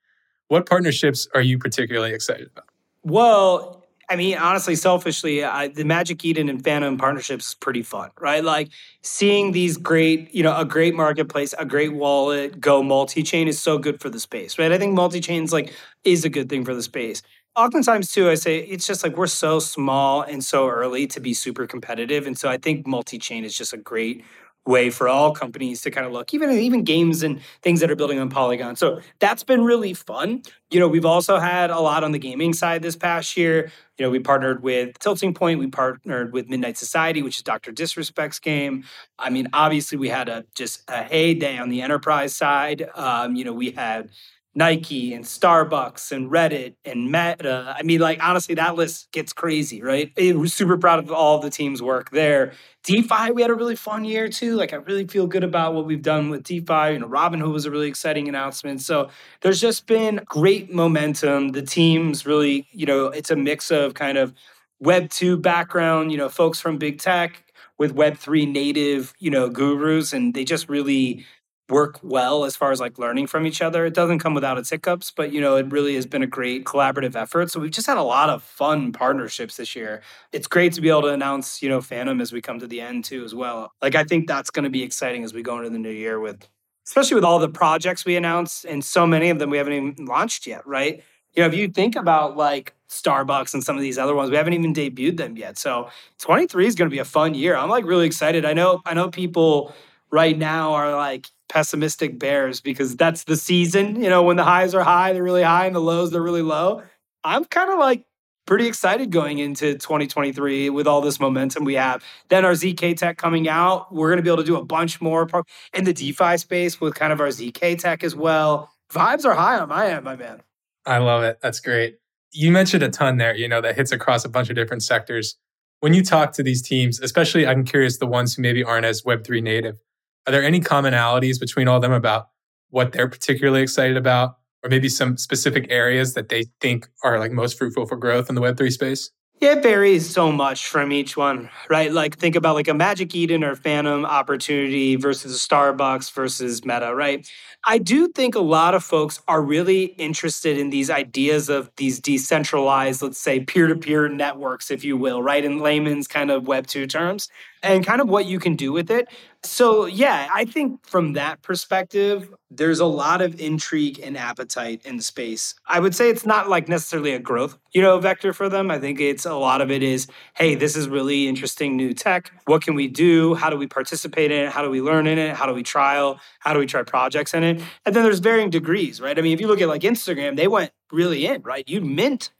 What 0.46 0.68
partnerships 0.68 1.26
are 1.34 1.40
you 1.40 1.58
particularly 1.58 2.12
excited 2.12 2.46
about? 2.52 2.66
Well, 3.02 3.84
I 4.08 4.14
mean, 4.14 4.36
honestly, 4.38 4.76
selfishly, 4.76 5.42
I, 5.42 5.68
the 5.68 5.84
Magic 5.84 6.24
Eden 6.24 6.48
and 6.48 6.62
Phantom 6.62 6.96
partnerships 6.96 7.48
is 7.48 7.54
pretty 7.54 7.82
fun, 7.82 8.10
right? 8.20 8.44
Like 8.44 8.68
seeing 9.02 9.50
these 9.50 9.76
great, 9.76 10.32
you 10.32 10.44
know, 10.44 10.56
a 10.56 10.64
great 10.64 10.94
marketplace, 10.94 11.52
a 11.58 11.64
great 11.64 11.94
wallet 11.94 12.60
go 12.60 12.82
multi-chain 12.82 13.48
is 13.48 13.58
so 13.58 13.78
good 13.78 14.00
for 14.00 14.08
the 14.08 14.20
space, 14.20 14.56
right? 14.56 14.70
I 14.70 14.78
think 14.78 14.94
multi-chain 14.94 15.42
is 15.42 15.52
like 15.52 15.72
is 16.04 16.24
a 16.24 16.28
good 16.28 16.48
thing 16.48 16.64
for 16.64 16.74
the 16.74 16.82
space. 16.82 17.22
Oftentimes, 17.56 18.10
too, 18.10 18.28
I 18.28 18.34
say 18.34 18.58
it's 18.58 18.86
just 18.86 19.04
like 19.04 19.16
we're 19.16 19.28
so 19.28 19.60
small 19.60 20.22
and 20.22 20.44
so 20.44 20.68
early 20.68 21.06
to 21.08 21.20
be 21.20 21.34
super 21.34 21.66
competitive, 21.66 22.26
and 22.26 22.36
so 22.36 22.48
I 22.48 22.56
think 22.58 22.86
multi-chain 22.86 23.44
is 23.44 23.56
just 23.56 23.72
a 23.72 23.76
great 23.76 24.24
way 24.66 24.88
for 24.88 25.08
all 25.08 25.32
companies 25.32 25.82
to 25.82 25.90
kind 25.90 26.06
of 26.06 26.12
look, 26.12 26.32
even 26.32 26.50
even 26.50 26.84
games 26.84 27.22
and 27.22 27.40
things 27.62 27.80
that 27.80 27.90
are 27.90 27.96
building 27.96 28.18
on 28.18 28.30
Polygon. 28.30 28.76
So 28.76 29.00
that's 29.18 29.44
been 29.44 29.62
really 29.62 29.92
fun. 29.92 30.42
You 30.70 30.80
know, 30.80 30.88
we've 30.88 31.04
also 31.04 31.38
had 31.38 31.70
a 31.70 31.78
lot 31.80 32.02
on 32.02 32.12
the 32.12 32.18
gaming 32.18 32.52
side 32.52 32.82
this 32.82 32.96
past 32.96 33.36
year. 33.36 33.70
You 33.98 34.06
know, 34.06 34.10
we 34.10 34.18
partnered 34.18 34.62
with 34.62 34.98
Tilting 34.98 35.34
Point, 35.34 35.60
we 35.60 35.66
partnered 35.66 36.32
with 36.32 36.48
Midnight 36.48 36.78
Society, 36.78 37.22
which 37.22 37.36
is 37.36 37.42
Dr. 37.42 37.72
Disrespect's 37.72 38.38
game. 38.38 38.84
I 39.18 39.30
mean, 39.30 39.48
obviously, 39.52 39.98
we 39.98 40.08
had 40.08 40.28
a 40.28 40.44
just 40.54 40.82
a 40.88 41.02
heyday 41.02 41.58
on 41.58 41.68
the 41.68 41.82
enterprise 41.82 42.34
side. 42.34 42.88
Um, 42.94 43.36
you 43.36 43.44
know, 43.44 43.52
we 43.52 43.70
had 43.72 44.10
Nike 44.54 45.12
and 45.14 45.24
Starbucks 45.24 46.12
and 46.12 46.30
Reddit 46.30 46.74
and 46.84 47.10
Meta. 47.10 47.74
I 47.76 47.82
mean, 47.82 48.00
like 48.00 48.22
honestly, 48.22 48.54
that 48.54 48.76
list 48.76 49.10
gets 49.10 49.32
crazy, 49.32 49.82
right? 49.82 50.12
Eh, 50.16 50.30
it 50.30 50.38
was 50.38 50.54
super 50.54 50.78
proud 50.78 51.00
of 51.00 51.10
all 51.10 51.38
the 51.38 51.50
team's 51.50 51.82
work 51.82 52.10
there. 52.10 52.52
DeFi, 52.84 53.32
we 53.32 53.42
had 53.42 53.50
a 53.50 53.54
really 53.54 53.74
fun 53.76 54.04
year 54.04 54.28
too. 54.28 54.54
Like 54.54 54.72
I 54.72 54.76
really 54.76 55.06
feel 55.06 55.26
good 55.26 55.42
about 55.42 55.74
what 55.74 55.86
we've 55.86 56.02
done 56.02 56.30
with 56.30 56.44
DeFi. 56.44 56.92
You 56.92 56.98
know, 57.00 57.08
Robinhood 57.08 57.52
was 57.52 57.66
a 57.66 57.70
really 57.70 57.88
exciting 57.88 58.28
announcement. 58.28 58.80
So 58.82 59.08
there's 59.40 59.60
just 59.60 59.86
been 59.86 60.20
great 60.26 60.72
momentum. 60.72 61.48
The 61.48 61.62
team's 61.62 62.24
really, 62.24 62.68
you 62.70 62.86
know, 62.86 63.06
it's 63.06 63.30
a 63.30 63.36
mix 63.36 63.70
of 63.70 63.94
kind 63.94 64.18
of 64.18 64.32
Web 64.80 65.08
two 65.08 65.36
background, 65.36 66.12
you 66.12 66.18
know, 66.18 66.28
folks 66.28 66.60
from 66.60 66.78
big 66.78 66.98
tech 66.98 67.42
with 67.78 67.92
Web 67.92 68.16
three 68.18 68.44
native, 68.44 69.14
you 69.18 69.30
know, 69.30 69.48
gurus, 69.48 70.12
and 70.12 70.34
they 70.34 70.44
just 70.44 70.68
really 70.68 71.24
work 71.70 71.98
well 72.02 72.44
as 72.44 72.56
far 72.56 72.72
as 72.72 72.80
like 72.80 72.98
learning 72.98 73.26
from 73.26 73.46
each 73.46 73.62
other. 73.62 73.86
It 73.86 73.94
doesn't 73.94 74.18
come 74.18 74.34
without 74.34 74.58
its 74.58 74.70
hiccups, 74.70 75.10
but 75.10 75.32
you 75.32 75.40
know, 75.40 75.56
it 75.56 75.70
really 75.72 75.94
has 75.94 76.04
been 76.04 76.22
a 76.22 76.26
great 76.26 76.64
collaborative 76.64 77.16
effort. 77.16 77.50
So 77.50 77.60
we've 77.60 77.70
just 77.70 77.86
had 77.86 77.96
a 77.96 78.02
lot 78.02 78.28
of 78.28 78.42
fun 78.42 78.92
partnerships 78.92 79.56
this 79.56 79.74
year. 79.74 80.02
It's 80.32 80.46
great 80.46 80.74
to 80.74 80.80
be 80.80 80.90
able 80.90 81.02
to 81.02 81.08
announce, 81.08 81.62
you 81.62 81.68
know, 81.68 81.80
Phantom 81.80 82.20
as 82.20 82.32
we 82.32 82.42
come 82.42 82.58
to 82.58 82.66
the 82.66 82.80
end 82.80 83.04
too 83.04 83.24
as 83.24 83.34
well. 83.34 83.72
Like 83.80 83.94
I 83.94 84.04
think 84.04 84.26
that's 84.26 84.50
going 84.50 84.64
to 84.64 84.70
be 84.70 84.82
exciting 84.82 85.24
as 85.24 85.32
we 85.32 85.42
go 85.42 85.56
into 85.56 85.70
the 85.70 85.78
new 85.78 85.90
year 85.90 86.20
with 86.20 86.46
especially 86.86 87.14
with 87.14 87.24
all 87.24 87.38
the 87.38 87.48
projects 87.48 88.04
we 88.04 88.14
announced 88.14 88.66
and 88.66 88.84
so 88.84 89.06
many 89.06 89.30
of 89.30 89.38
them 89.38 89.48
we 89.48 89.56
haven't 89.56 89.72
even 89.72 90.04
launched 90.04 90.46
yet, 90.46 90.66
right? 90.66 91.02
You 91.32 91.42
know, 91.42 91.46
if 91.46 91.54
you 91.54 91.68
think 91.68 91.96
about 91.96 92.36
like 92.36 92.74
Starbucks 92.90 93.54
and 93.54 93.64
some 93.64 93.74
of 93.74 93.82
these 93.82 93.96
other 93.96 94.14
ones, 94.14 94.30
we 94.30 94.36
haven't 94.36 94.52
even 94.52 94.74
debuted 94.74 95.16
them 95.16 95.36
yet. 95.38 95.56
So 95.56 95.88
23 96.18 96.66
is 96.66 96.74
going 96.74 96.90
to 96.90 96.94
be 96.94 97.00
a 97.00 97.06
fun 97.06 97.32
year. 97.32 97.56
I'm 97.56 97.70
like 97.70 97.86
really 97.86 98.04
excited. 98.04 98.44
I 98.44 98.52
know 98.52 98.82
I 98.84 98.92
know 98.92 99.08
people 99.08 99.74
right 100.10 100.36
now 100.38 100.74
are 100.74 100.94
like 100.94 101.28
pessimistic 101.54 102.18
bears 102.18 102.60
because 102.60 102.96
that's 102.96 103.24
the 103.24 103.36
season. 103.36 104.02
You 104.02 104.10
know, 104.10 104.24
when 104.24 104.36
the 104.36 104.44
highs 104.44 104.74
are 104.74 104.82
high, 104.82 105.12
they're 105.12 105.22
really 105.22 105.44
high, 105.44 105.66
and 105.66 105.74
the 105.74 105.80
lows, 105.80 106.10
they're 106.10 106.20
really 106.20 106.42
low. 106.42 106.82
I'm 107.22 107.44
kind 107.44 107.70
of 107.70 107.78
like 107.78 108.04
pretty 108.44 108.66
excited 108.66 109.10
going 109.10 109.38
into 109.38 109.74
2023 109.74 110.68
with 110.70 110.88
all 110.88 111.00
this 111.00 111.20
momentum 111.20 111.64
we 111.64 111.74
have. 111.74 112.02
Then 112.28 112.44
our 112.44 112.52
ZK 112.52 112.96
tech 112.96 113.16
coming 113.16 113.48
out, 113.48 113.94
we're 113.94 114.08
going 114.08 114.18
to 114.18 114.22
be 114.22 114.28
able 114.28 114.42
to 114.42 114.46
do 114.46 114.56
a 114.56 114.64
bunch 114.64 115.00
more 115.00 115.28
in 115.72 115.84
the 115.84 115.94
DeFi 115.94 116.36
space 116.38 116.80
with 116.80 116.96
kind 116.96 117.12
of 117.12 117.20
our 117.20 117.28
ZK 117.28 117.78
tech 117.78 118.02
as 118.02 118.16
well. 118.16 118.70
Vibes 118.92 119.24
are 119.24 119.34
high 119.34 119.58
on 119.58 119.68
my 119.68 119.86
end, 119.86 120.04
my 120.04 120.16
man. 120.16 120.42
I 120.84 120.98
love 120.98 121.22
it. 121.22 121.38
That's 121.40 121.60
great. 121.60 121.98
You 122.32 122.50
mentioned 122.50 122.82
a 122.82 122.88
ton 122.88 123.16
there, 123.16 123.34
you 123.34 123.48
know, 123.48 123.60
that 123.60 123.76
hits 123.76 123.92
across 123.92 124.24
a 124.24 124.28
bunch 124.28 124.50
of 124.50 124.56
different 124.56 124.82
sectors. 124.82 125.36
When 125.80 125.94
you 125.94 126.02
talk 126.02 126.32
to 126.32 126.42
these 126.42 126.62
teams, 126.62 127.00
especially 127.00 127.46
I'm 127.46 127.64
curious 127.64 127.98
the 127.98 128.06
ones 128.06 128.34
who 128.34 128.42
maybe 128.42 128.64
aren't 128.64 128.84
as 128.84 129.02
Web3 129.02 129.42
native, 129.42 129.78
are 130.26 130.32
there 130.32 130.42
any 130.42 130.60
commonalities 130.60 131.38
between 131.38 131.68
all 131.68 131.76
of 131.76 131.82
them 131.82 131.92
about 131.92 132.28
what 132.70 132.92
they're 132.92 133.08
particularly 133.08 133.62
excited 133.62 133.96
about, 133.96 134.36
or 134.62 134.70
maybe 134.70 134.88
some 134.88 135.16
specific 135.16 135.66
areas 135.70 136.14
that 136.14 136.28
they 136.28 136.44
think 136.60 136.88
are 137.02 137.18
like 137.18 137.32
most 137.32 137.58
fruitful 137.58 137.86
for 137.86 137.96
growth 137.96 138.28
in 138.28 138.34
the 138.34 138.40
Web3 138.40 138.72
space? 138.72 139.10
It 139.40 139.62
varies 139.62 140.08
so 140.08 140.30
much 140.30 140.68
from 140.68 140.92
each 140.92 141.16
one, 141.16 141.50
right? 141.68 141.92
Like 141.92 142.16
think 142.16 142.36
about 142.36 142.54
like 142.54 142.68
a 142.68 142.74
Magic 142.74 143.14
Eden 143.14 143.42
or 143.42 143.56
Phantom 143.56 144.04
opportunity 144.06 144.96
versus 144.96 145.34
a 145.34 145.48
Starbucks 145.48 146.12
versus 146.12 146.64
Meta, 146.64 146.94
right? 146.94 147.28
I 147.66 147.78
do 147.78 148.08
think 148.08 148.34
a 148.34 148.40
lot 148.40 148.74
of 148.74 148.84
folks 148.84 149.20
are 149.26 149.42
really 149.42 149.84
interested 149.84 150.56
in 150.56 150.70
these 150.70 150.88
ideas 150.88 151.48
of 151.48 151.70
these 151.76 151.98
decentralized, 151.98 153.02
let's 153.02 153.18
say, 153.18 153.40
peer 153.40 153.66
to 153.66 153.74
peer 153.74 154.08
networks, 154.08 154.70
if 154.70 154.84
you 154.84 154.96
will, 154.96 155.22
right? 155.22 155.44
In 155.44 155.58
layman's 155.58 156.06
kind 156.06 156.30
of 156.30 156.46
Web 156.46 156.66
2 156.66 156.86
terms, 156.86 157.28
and 157.62 157.84
kind 157.84 158.00
of 158.00 158.08
what 158.08 158.26
you 158.26 158.38
can 158.38 158.54
do 158.54 158.72
with 158.72 158.90
it. 158.90 159.08
So, 159.44 159.84
yeah, 159.84 160.28
I 160.32 160.46
think 160.46 160.86
from 160.86 161.12
that 161.12 161.42
perspective, 161.42 162.32
there's 162.50 162.80
a 162.80 162.86
lot 162.86 163.20
of 163.20 163.38
intrigue 163.38 164.00
and 164.02 164.16
appetite 164.16 164.80
in 164.86 164.96
the 164.96 165.02
space. 165.02 165.54
I 165.66 165.80
would 165.80 165.94
say 165.94 166.08
it's 166.08 166.24
not 166.24 166.48
like 166.48 166.66
necessarily 166.66 167.12
a 167.12 167.18
growth, 167.18 167.58
you 167.72 167.82
know, 167.82 167.98
vector 168.00 168.32
for 168.32 168.48
them. 168.48 168.70
I 168.70 168.78
think 168.78 169.00
it's 169.00 169.26
a 169.26 169.34
lot 169.34 169.60
of 169.60 169.70
it 169.70 169.82
is, 169.82 170.06
hey, 170.34 170.54
this 170.54 170.76
is 170.76 170.88
really 170.88 171.28
interesting 171.28 171.76
new 171.76 171.92
tech. 171.92 172.32
What 172.46 172.62
can 172.62 172.74
we 172.74 172.88
do? 172.88 173.34
How 173.34 173.50
do 173.50 173.58
we 173.58 173.66
participate 173.66 174.30
in 174.30 174.46
it? 174.46 174.50
How 174.50 174.62
do 174.62 174.70
we 174.70 174.80
learn 174.80 175.06
in 175.06 175.18
it? 175.18 175.36
How 175.36 175.44
do 175.44 175.52
we 175.52 175.62
trial? 175.62 176.20
How 176.38 176.54
do 176.54 176.58
we 176.58 176.66
try 176.66 176.82
projects 176.82 177.34
in 177.34 177.44
it? 177.44 177.60
And 177.84 177.94
then 177.94 178.02
there's 178.02 178.20
varying 178.20 178.48
degrees, 178.48 178.98
right? 178.98 179.18
I 179.18 179.20
mean, 179.20 179.34
if 179.34 179.40
you 179.42 179.46
look 179.46 179.60
at 179.60 179.68
like 179.68 179.82
Instagram, 179.82 180.36
they 180.36 180.48
went 180.48 180.72
really 180.90 181.26
in, 181.26 181.42
right? 181.42 181.68
You 181.68 181.82
mint 181.82 182.30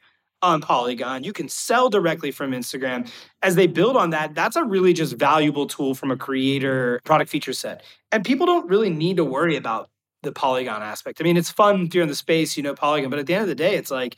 on 0.44 0.60
Polygon. 0.60 1.24
You 1.24 1.32
can 1.32 1.48
sell 1.48 1.88
directly 1.88 2.30
from 2.30 2.52
Instagram. 2.52 3.10
As 3.42 3.54
they 3.54 3.66
build 3.66 3.96
on 3.96 4.10
that, 4.10 4.34
that's 4.34 4.56
a 4.56 4.64
really 4.64 4.92
just 4.92 5.14
valuable 5.14 5.66
tool 5.66 5.94
from 5.94 6.10
a 6.10 6.16
creator 6.16 7.00
product 7.04 7.30
feature 7.30 7.52
set. 7.52 7.82
And 8.12 8.24
people 8.24 8.46
don't 8.46 8.68
really 8.68 8.90
need 8.90 9.16
to 9.16 9.24
worry 9.24 9.56
about 9.56 9.90
the 10.22 10.32
Polygon 10.32 10.82
aspect. 10.82 11.20
I 11.20 11.24
mean, 11.24 11.36
it's 11.36 11.50
fun 11.50 11.88
if 11.92 12.08
the 12.08 12.14
space, 12.14 12.56
you 12.56 12.62
know, 12.62 12.74
Polygon, 12.74 13.10
but 13.10 13.18
at 13.18 13.26
the 13.26 13.34
end 13.34 13.42
of 13.42 13.48
the 13.48 13.54
day, 13.54 13.74
it's 13.76 13.90
like 13.90 14.16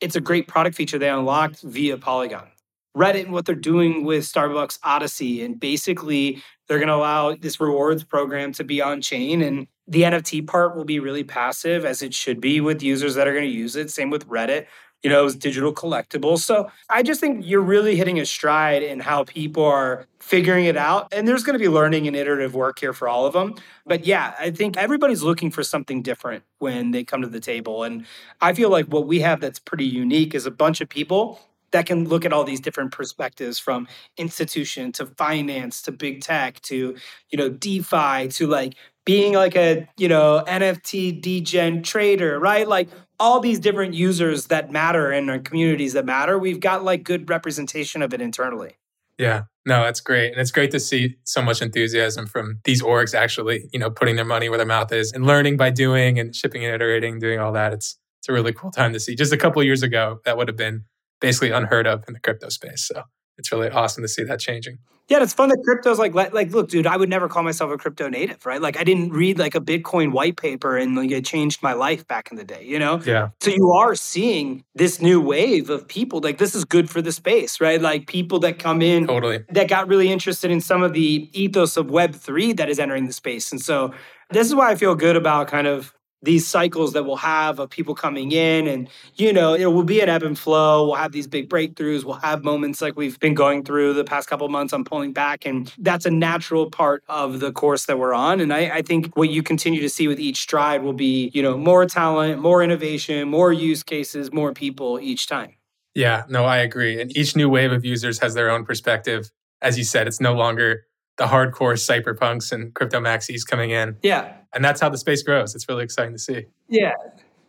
it's 0.00 0.16
a 0.16 0.20
great 0.20 0.48
product 0.48 0.76
feature 0.76 0.98
they 0.98 1.10
unlocked 1.10 1.62
via 1.62 1.96
Polygon. 1.98 2.48
Reddit 2.96 3.24
and 3.24 3.32
what 3.32 3.46
they're 3.46 3.54
doing 3.54 4.04
with 4.04 4.24
Starbucks 4.24 4.78
Odyssey. 4.82 5.44
And 5.44 5.58
basically, 5.60 6.42
they're 6.66 6.78
going 6.78 6.88
to 6.88 6.94
allow 6.94 7.34
this 7.34 7.60
rewards 7.60 8.02
program 8.02 8.52
to 8.52 8.64
be 8.64 8.82
on 8.82 9.00
chain. 9.00 9.42
And 9.42 9.68
the 9.86 10.02
NFT 10.02 10.46
part 10.46 10.76
will 10.76 10.84
be 10.84 10.98
really 10.98 11.24
passive, 11.24 11.84
as 11.84 12.02
it 12.02 12.12
should 12.12 12.40
be 12.40 12.60
with 12.60 12.82
users 12.82 13.14
that 13.14 13.28
are 13.28 13.32
going 13.32 13.48
to 13.48 13.50
use 13.50 13.76
it. 13.76 13.90
Same 13.90 14.10
with 14.10 14.26
Reddit. 14.26 14.66
You 15.02 15.10
know, 15.10 15.20
it 15.20 15.24
was 15.24 15.36
digital 15.36 15.72
collectibles. 15.72 16.38
So 16.38 16.70
I 16.88 17.02
just 17.02 17.20
think 17.20 17.44
you're 17.46 17.60
really 17.60 17.96
hitting 17.96 18.18
a 18.18 18.26
stride 18.26 18.82
in 18.82 19.00
how 19.00 19.24
people 19.24 19.64
are 19.64 20.06
figuring 20.18 20.64
it 20.64 20.76
out. 20.76 21.12
And 21.12 21.26
there's 21.26 21.44
going 21.44 21.54
to 21.54 21.62
be 21.62 21.68
learning 21.68 22.06
and 22.08 22.16
iterative 22.16 22.54
work 22.54 22.80
here 22.80 22.92
for 22.92 23.08
all 23.08 23.24
of 23.24 23.32
them. 23.32 23.54
But 23.86 24.06
yeah, 24.06 24.34
I 24.38 24.50
think 24.50 24.76
everybody's 24.76 25.22
looking 25.22 25.50
for 25.50 25.62
something 25.62 26.02
different 26.02 26.42
when 26.58 26.90
they 26.90 27.04
come 27.04 27.22
to 27.22 27.28
the 27.28 27.40
table. 27.40 27.84
And 27.84 28.06
I 28.40 28.52
feel 28.54 28.70
like 28.70 28.86
what 28.86 29.06
we 29.06 29.20
have 29.20 29.40
that's 29.40 29.60
pretty 29.60 29.86
unique 29.86 30.34
is 30.34 30.46
a 30.46 30.50
bunch 30.50 30.80
of 30.80 30.88
people 30.88 31.40
that 31.70 31.86
can 31.86 32.08
look 32.08 32.24
at 32.24 32.32
all 32.32 32.44
these 32.44 32.60
different 32.60 32.92
perspectives 32.92 33.58
from 33.58 33.86
institution 34.16 34.90
to 34.92 35.06
finance 35.06 35.82
to 35.82 35.92
big 35.92 36.22
tech 36.22 36.60
to 36.62 36.96
you 37.30 37.38
know 37.38 37.50
defi 37.50 38.28
to 38.28 38.46
like 38.46 38.74
being 39.08 39.32
like 39.34 39.56
a 39.56 39.88
you 39.96 40.08
know 40.08 40.44
nft 40.46 41.20
degen 41.22 41.82
trader 41.82 42.38
right 42.38 42.68
like 42.68 42.88
all 43.20 43.40
these 43.40 43.58
different 43.58 43.94
users 43.94 44.46
that 44.46 44.70
matter 44.70 45.12
in 45.12 45.28
our 45.28 45.38
communities 45.38 45.92
that 45.94 46.04
matter, 46.04 46.38
we've 46.38 46.60
got 46.60 46.84
like 46.84 47.02
good 47.02 47.28
representation 47.28 48.02
of 48.02 48.14
it 48.14 48.20
internally. 48.20 48.76
Yeah, 49.18 49.42
no, 49.66 49.82
that's 49.82 50.00
great. 50.00 50.30
And 50.30 50.40
it's 50.40 50.52
great 50.52 50.70
to 50.70 50.78
see 50.78 51.16
so 51.24 51.42
much 51.42 51.60
enthusiasm 51.60 52.26
from 52.26 52.60
these 52.64 52.80
orgs 52.80 53.14
actually, 53.14 53.68
you 53.72 53.78
know, 53.80 53.90
putting 53.90 54.14
their 54.14 54.24
money 54.24 54.48
where 54.48 54.58
their 54.58 54.66
mouth 54.66 54.92
is 54.92 55.12
and 55.12 55.26
learning 55.26 55.56
by 55.56 55.70
doing 55.70 56.20
and 56.20 56.34
shipping 56.34 56.64
and 56.64 56.72
iterating, 56.72 57.18
doing 57.18 57.40
all 57.40 57.52
that. 57.52 57.72
It's 57.72 57.98
it's 58.20 58.28
a 58.28 58.32
really 58.32 58.52
cool 58.52 58.70
time 58.70 58.92
to 58.92 59.00
see. 59.00 59.16
Just 59.16 59.32
a 59.32 59.36
couple 59.36 59.62
years 59.62 59.82
ago, 59.82 60.20
that 60.24 60.36
would 60.36 60.48
have 60.48 60.56
been 60.56 60.84
basically 61.20 61.50
unheard 61.50 61.86
of 61.86 62.04
in 62.06 62.14
the 62.14 62.20
crypto 62.20 62.48
space. 62.48 62.86
So 62.86 63.02
it's 63.38 63.52
really 63.52 63.70
awesome 63.70 64.02
to 64.02 64.08
see 64.08 64.24
that 64.24 64.40
changing. 64.40 64.78
Yeah, 65.08 65.22
it's 65.22 65.32
fun 65.32 65.48
that 65.48 65.62
crypto's 65.64 65.98
like 65.98 66.12
like 66.12 66.50
look, 66.50 66.68
dude, 66.68 66.86
I 66.86 66.98
would 66.98 67.08
never 67.08 67.28
call 67.28 67.42
myself 67.42 67.70
a 67.70 67.78
crypto 67.78 68.10
native, 68.10 68.44
right? 68.44 68.60
Like 68.60 68.78
I 68.78 68.84
didn't 68.84 69.10
read 69.10 69.38
like 69.38 69.54
a 69.54 69.60
Bitcoin 69.60 70.12
white 70.12 70.36
paper 70.36 70.76
and 70.76 70.94
like 70.94 71.10
it 71.10 71.24
changed 71.24 71.62
my 71.62 71.72
life 71.72 72.06
back 72.06 72.30
in 72.30 72.36
the 72.36 72.44
day, 72.44 72.62
you 72.62 72.78
know? 72.78 73.00
Yeah. 73.06 73.30
So 73.40 73.50
you 73.50 73.70
are 73.70 73.94
seeing 73.94 74.64
this 74.74 75.00
new 75.00 75.18
wave 75.18 75.70
of 75.70 75.88
people 75.88 76.20
like 76.20 76.36
this 76.36 76.54
is 76.54 76.66
good 76.66 76.90
for 76.90 77.00
the 77.00 77.12
space, 77.12 77.58
right? 77.58 77.80
Like 77.80 78.06
people 78.06 78.38
that 78.40 78.58
come 78.58 78.82
in 78.82 79.06
totally 79.06 79.44
that 79.48 79.68
got 79.68 79.88
really 79.88 80.12
interested 80.12 80.50
in 80.50 80.60
some 80.60 80.82
of 80.82 80.92
the 80.92 81.30
ethos 81.32 81.78
of 81.78 81.90
web 81.90 82.14
3 82.14 82.52
that 82.54 82.68
is 82.68 82.78
entering 82.78 83.06
the 83.06 83.14
space. 83.14 83.50
And 83.50 83.62
so 83.62 83.94
this 84.30 84.46
is 84.46 84.54
why 84.54 84.70
I 84.70 84.74
feel 84.74 84.94
good 84.94 85.16
about 85.16 85.48
kind 85.48 85.66
of 85.66 85.94
these 86.22 86.46
cycles 86.46 86.92
that 86.94 87.04
we'll 87.04 87.16
have 87.16 87.58
of 87.58 87.70
people 87.70 87.94
coming 87.94 88.32
in 88.32 88.66
and 88.66 88.88
you 89.14 89.32
know 89.32 89.54
it 89.54 89.66
will 89.66 89.84
be 89.84 90.00
an 90.00 90.08
ebb 90.08 90.22
and 90.22 90.38
flow. 90.38 90.86
We'll 90.86 90.96
have 90.96 91.12
these 91.12 91.26
big 91.26 91.48
breakthroughs. 91.48 92.04
We'll 92.04 92.16
have 92.16 92.42
moments 92.42 92.82
like 92.82 92.96
we've 92.96 93.18
been 93.20 93.34
going 93.34 93.64
through 93.64 93.94
the 93.94 94.04
past 94.04 94.28
couple 94.28 94.48
months 94.48 94.72
on 94.72 94.84
pulling 94.84 95.12
back 95.12 95.46
and 95.46 95.72
that's 95.78 96.06
a 96.06 96.10
natural 96.10 96.70
part 96.70 97.04
of 97.08 97.40
the 97.40 97.52
course 97.52 97.86
that 97.86 97.98
we're 97.98 98.14
on. 98.14 98.40
And 98.40 98.52
I, 98.52 98.78
I 98.78 98.82
think 98.82 99.16
what 99.16 99.30
you 99.30 99.42
continue 99.42 99.80
to 99.80 99.88
see 99.88 100.08
with 100.08 100.18
each 100.18 100.38
stride 100.38 100.82
will 100.82 100.92
be 100.92 101.30
you 101.34 101.42
know 101.42 101.56
more 101.56 101.86
talent 101.86 102.40
more 102.40 102.62
innovation 102.62 103.28
more 103.28 103.52
use 103.52 103.82
cases 103.82 104.32
more 104.32 104.52
people 104.52 104.98
each 105.00 105.28
time. 105.28 105.54
Yeah 105.94 106.24
no 106.28 106.44
i 106.44 106.58
agree. 106.58 107.00
And 107.00 107.16
each 107.16 107.36
new 107.36 107.48
wave 107.48 107.70
of 107.70 107.84
users 107.84 108.18
has 108.18 108.34
their 108.34 108.50
own 108.50 108.64
perspective. 108.64 109.30
As 109.62 109.78
you 109.78 109.84
said 109.84 110.08
it's 110.08 110.20
no 110.20 110.34
longer 110.34 110.87
the 111.18 111.26
hardcore 111.26 111.74
cypherpunks 111.74 112.52
and 112.52 112.72
crypto 112.74 113.00
maxis 113.00 113.46
coming 113.46 113.70
in 113.70 113.96
yeah 114.02 114.38
and 114.54 114.64
that's 114.64 114.80
how 114.80 114.88
the 114.88 114.98
space 114.98 115.22
grows. 115.22 115.54
It's 115.54 115.68
really 115.68 115.84
exciting 115.84 116.12
to 116.12 116.18
see. 116.18 116.46
Yeah. 116.68 116.94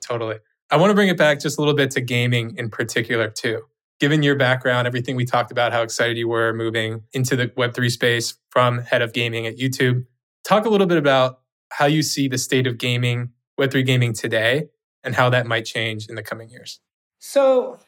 Totally. 0.02 0.38
I 0.72 0.78
want 0.78 0.92
to 0.92 0.94
bring 0.94 1.10
it 1.10 1.18
back 1.18 1.40
just 1.40 1.58
a 1.58 1.62
little 1.62 1.74
bit 1.74 1.92
to 1.92 2.02
gaming 2.02 2.56
in 2.58 2.70
particular, 2.70 3.30
too. 3.30 3.62
Given 4.00 4.24
your 4.24 4.36
background, 4.36 4.88
everything 4.88 5.16
we 5.16 5.26
talked 5.26 5.52
about, 5.52 5.74
how 5.74 5.82
excited 5.82 6.18
you 6.18 6.28
were 6.28 6.54
moving 6.54 7.04
into 7.12 7.36
the 7.36 7.48
Web3 7.48 7.90
space 7.92 8.36
from 8.50 8.80
head 8.80 9.02
of 9.02 9.14
gaming 9.14 9.46
at 9.46 9.58
YouTube, 9.58 10.06
talk 10.44 10.66
a 10.66 10.70
little 10.70 10.88
bit 10.88 10.98
about 10.98 11.40
how 11.72 11.86
you 11.86 12.02
see 12.02 12.28
the 12.28 12.38
state 12.38 12.66
of 12.66 12.78
gaming, 12.78 13.32
Web3 13.60 13.86
gaming 13.86 14.14
today, 14.14 14.70
and 15.04 15.16
how 15.16 15.30
that 15.30 15.48
might 15.48 15.66
change 15.66 16.08
in 16.08 16.16
the 16.16 16.24
coming 16.24 16.50
years. 16.50 16.80
So, 17.20 17.80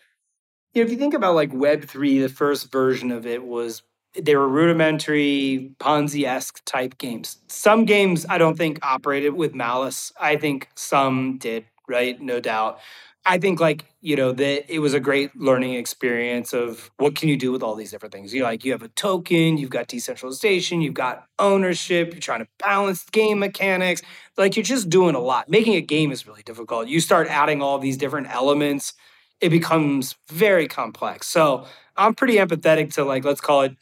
you 0.73 0.81
know, 0.81 0.85
if 0.85 0.91
you 0.91 0.97
think 0.97 1.13
about 1.13 1.35
like 1.35 1.51
Web3, 1.51 2.21
the 2.21 2.29
first 2.29 2.71
version 2.71 3.11
of 3.11 3.25
it 3.25 3.43
was 3.43 3.83
they 4.20 4.36
were 4.36 4.48
rudimentary 4.48 5.72
Ponzi-esque 5.79 6.64
type 6.66 6.98
games. 6.98 7.38
Some 7.48 7.85
games 7.85 8.25
I 8.29 8.38
don't 8.38 8.57
think 8.57 8.79
operated 8.83 9.33
with 9.33 9.55
malice. 9.55 10.12
I 10.20 10.35
think 10.35 10.70
some 10.75 11.38
did, 11.38 11.66
right? 11.88 12.20
No 12.22 12.40
doubt. 12.40 12.79
I 13.24 13.38
think 13.38 13.59
like, 13.59 13.85
you 14.01 14.16
know, 14.16 14.31
that 14.31 14.74
it 14.74 14.79
was 14.79 14.96
a 14.96 15.00
great 15.00 15.35
learning 15.35 15.75
experience 15.75 16.53
of 16.53 16.90
what 16.98 17.16
can 17.16 17.29
you 17.29 17.38
do 17.38 17.51
with 17.51 17.62
all 17.62 17.75
these 17.75 17.92
different 17.92 18.14
things. 18.14 18.33
You 18.33 18.44
like 18.44 18.66
you 18.66 18.72
have 18.72 18.81
a 18.81 18.88
token, 18.90 19.59
you've 19.59 19.70
got 19.70 19.88
decentralization, 19.88 20.81
you've 20.81 20.96
got 20.96 21.25
ownership, 21.38 22.14
you're 22.14 22.20
trying 22.20 22.40
to 22.40 22.48
balance 22.57 23.03
game 23.12 23.38
mechanics. 23.38 24.01
Like 24.38 24.55
you're 24.55 24.64
just 24.64 24.90
doing 24.90 25.14
a 25.14 25.20
lot. 25.20 25.50
Making 25.50 25.75
a 25.75 25.81
game 25.81 26.12
is 26.12 26.25
really 26.25 26.42
difficult. 26.42 26.88
You 26.88 27.00
start 27.00 27.27
adding 27.27 27.62
all 27.62 27.77
these 27.77 27.96
different 27.96 28.33
elements, 28.33 28.94
it 29.40 29.50
becomes 29.50 30.16
very 30.29 30.68
complex. 30.68 31.27
So 31.27 31.68
I'm 31.96 32.16
pretty 32.16 32.38
empathetic 32.38 32.92
to 32.96 33.03
like, 33.03 33.24
let's 33.24 33.42
call 33.42 33.62
it 33.62 33.75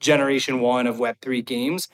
generation 0.00 0.60
one 0.60 0.86
of 0.86 0.96
Web3 0.96 1.44
games. 1.44 1.88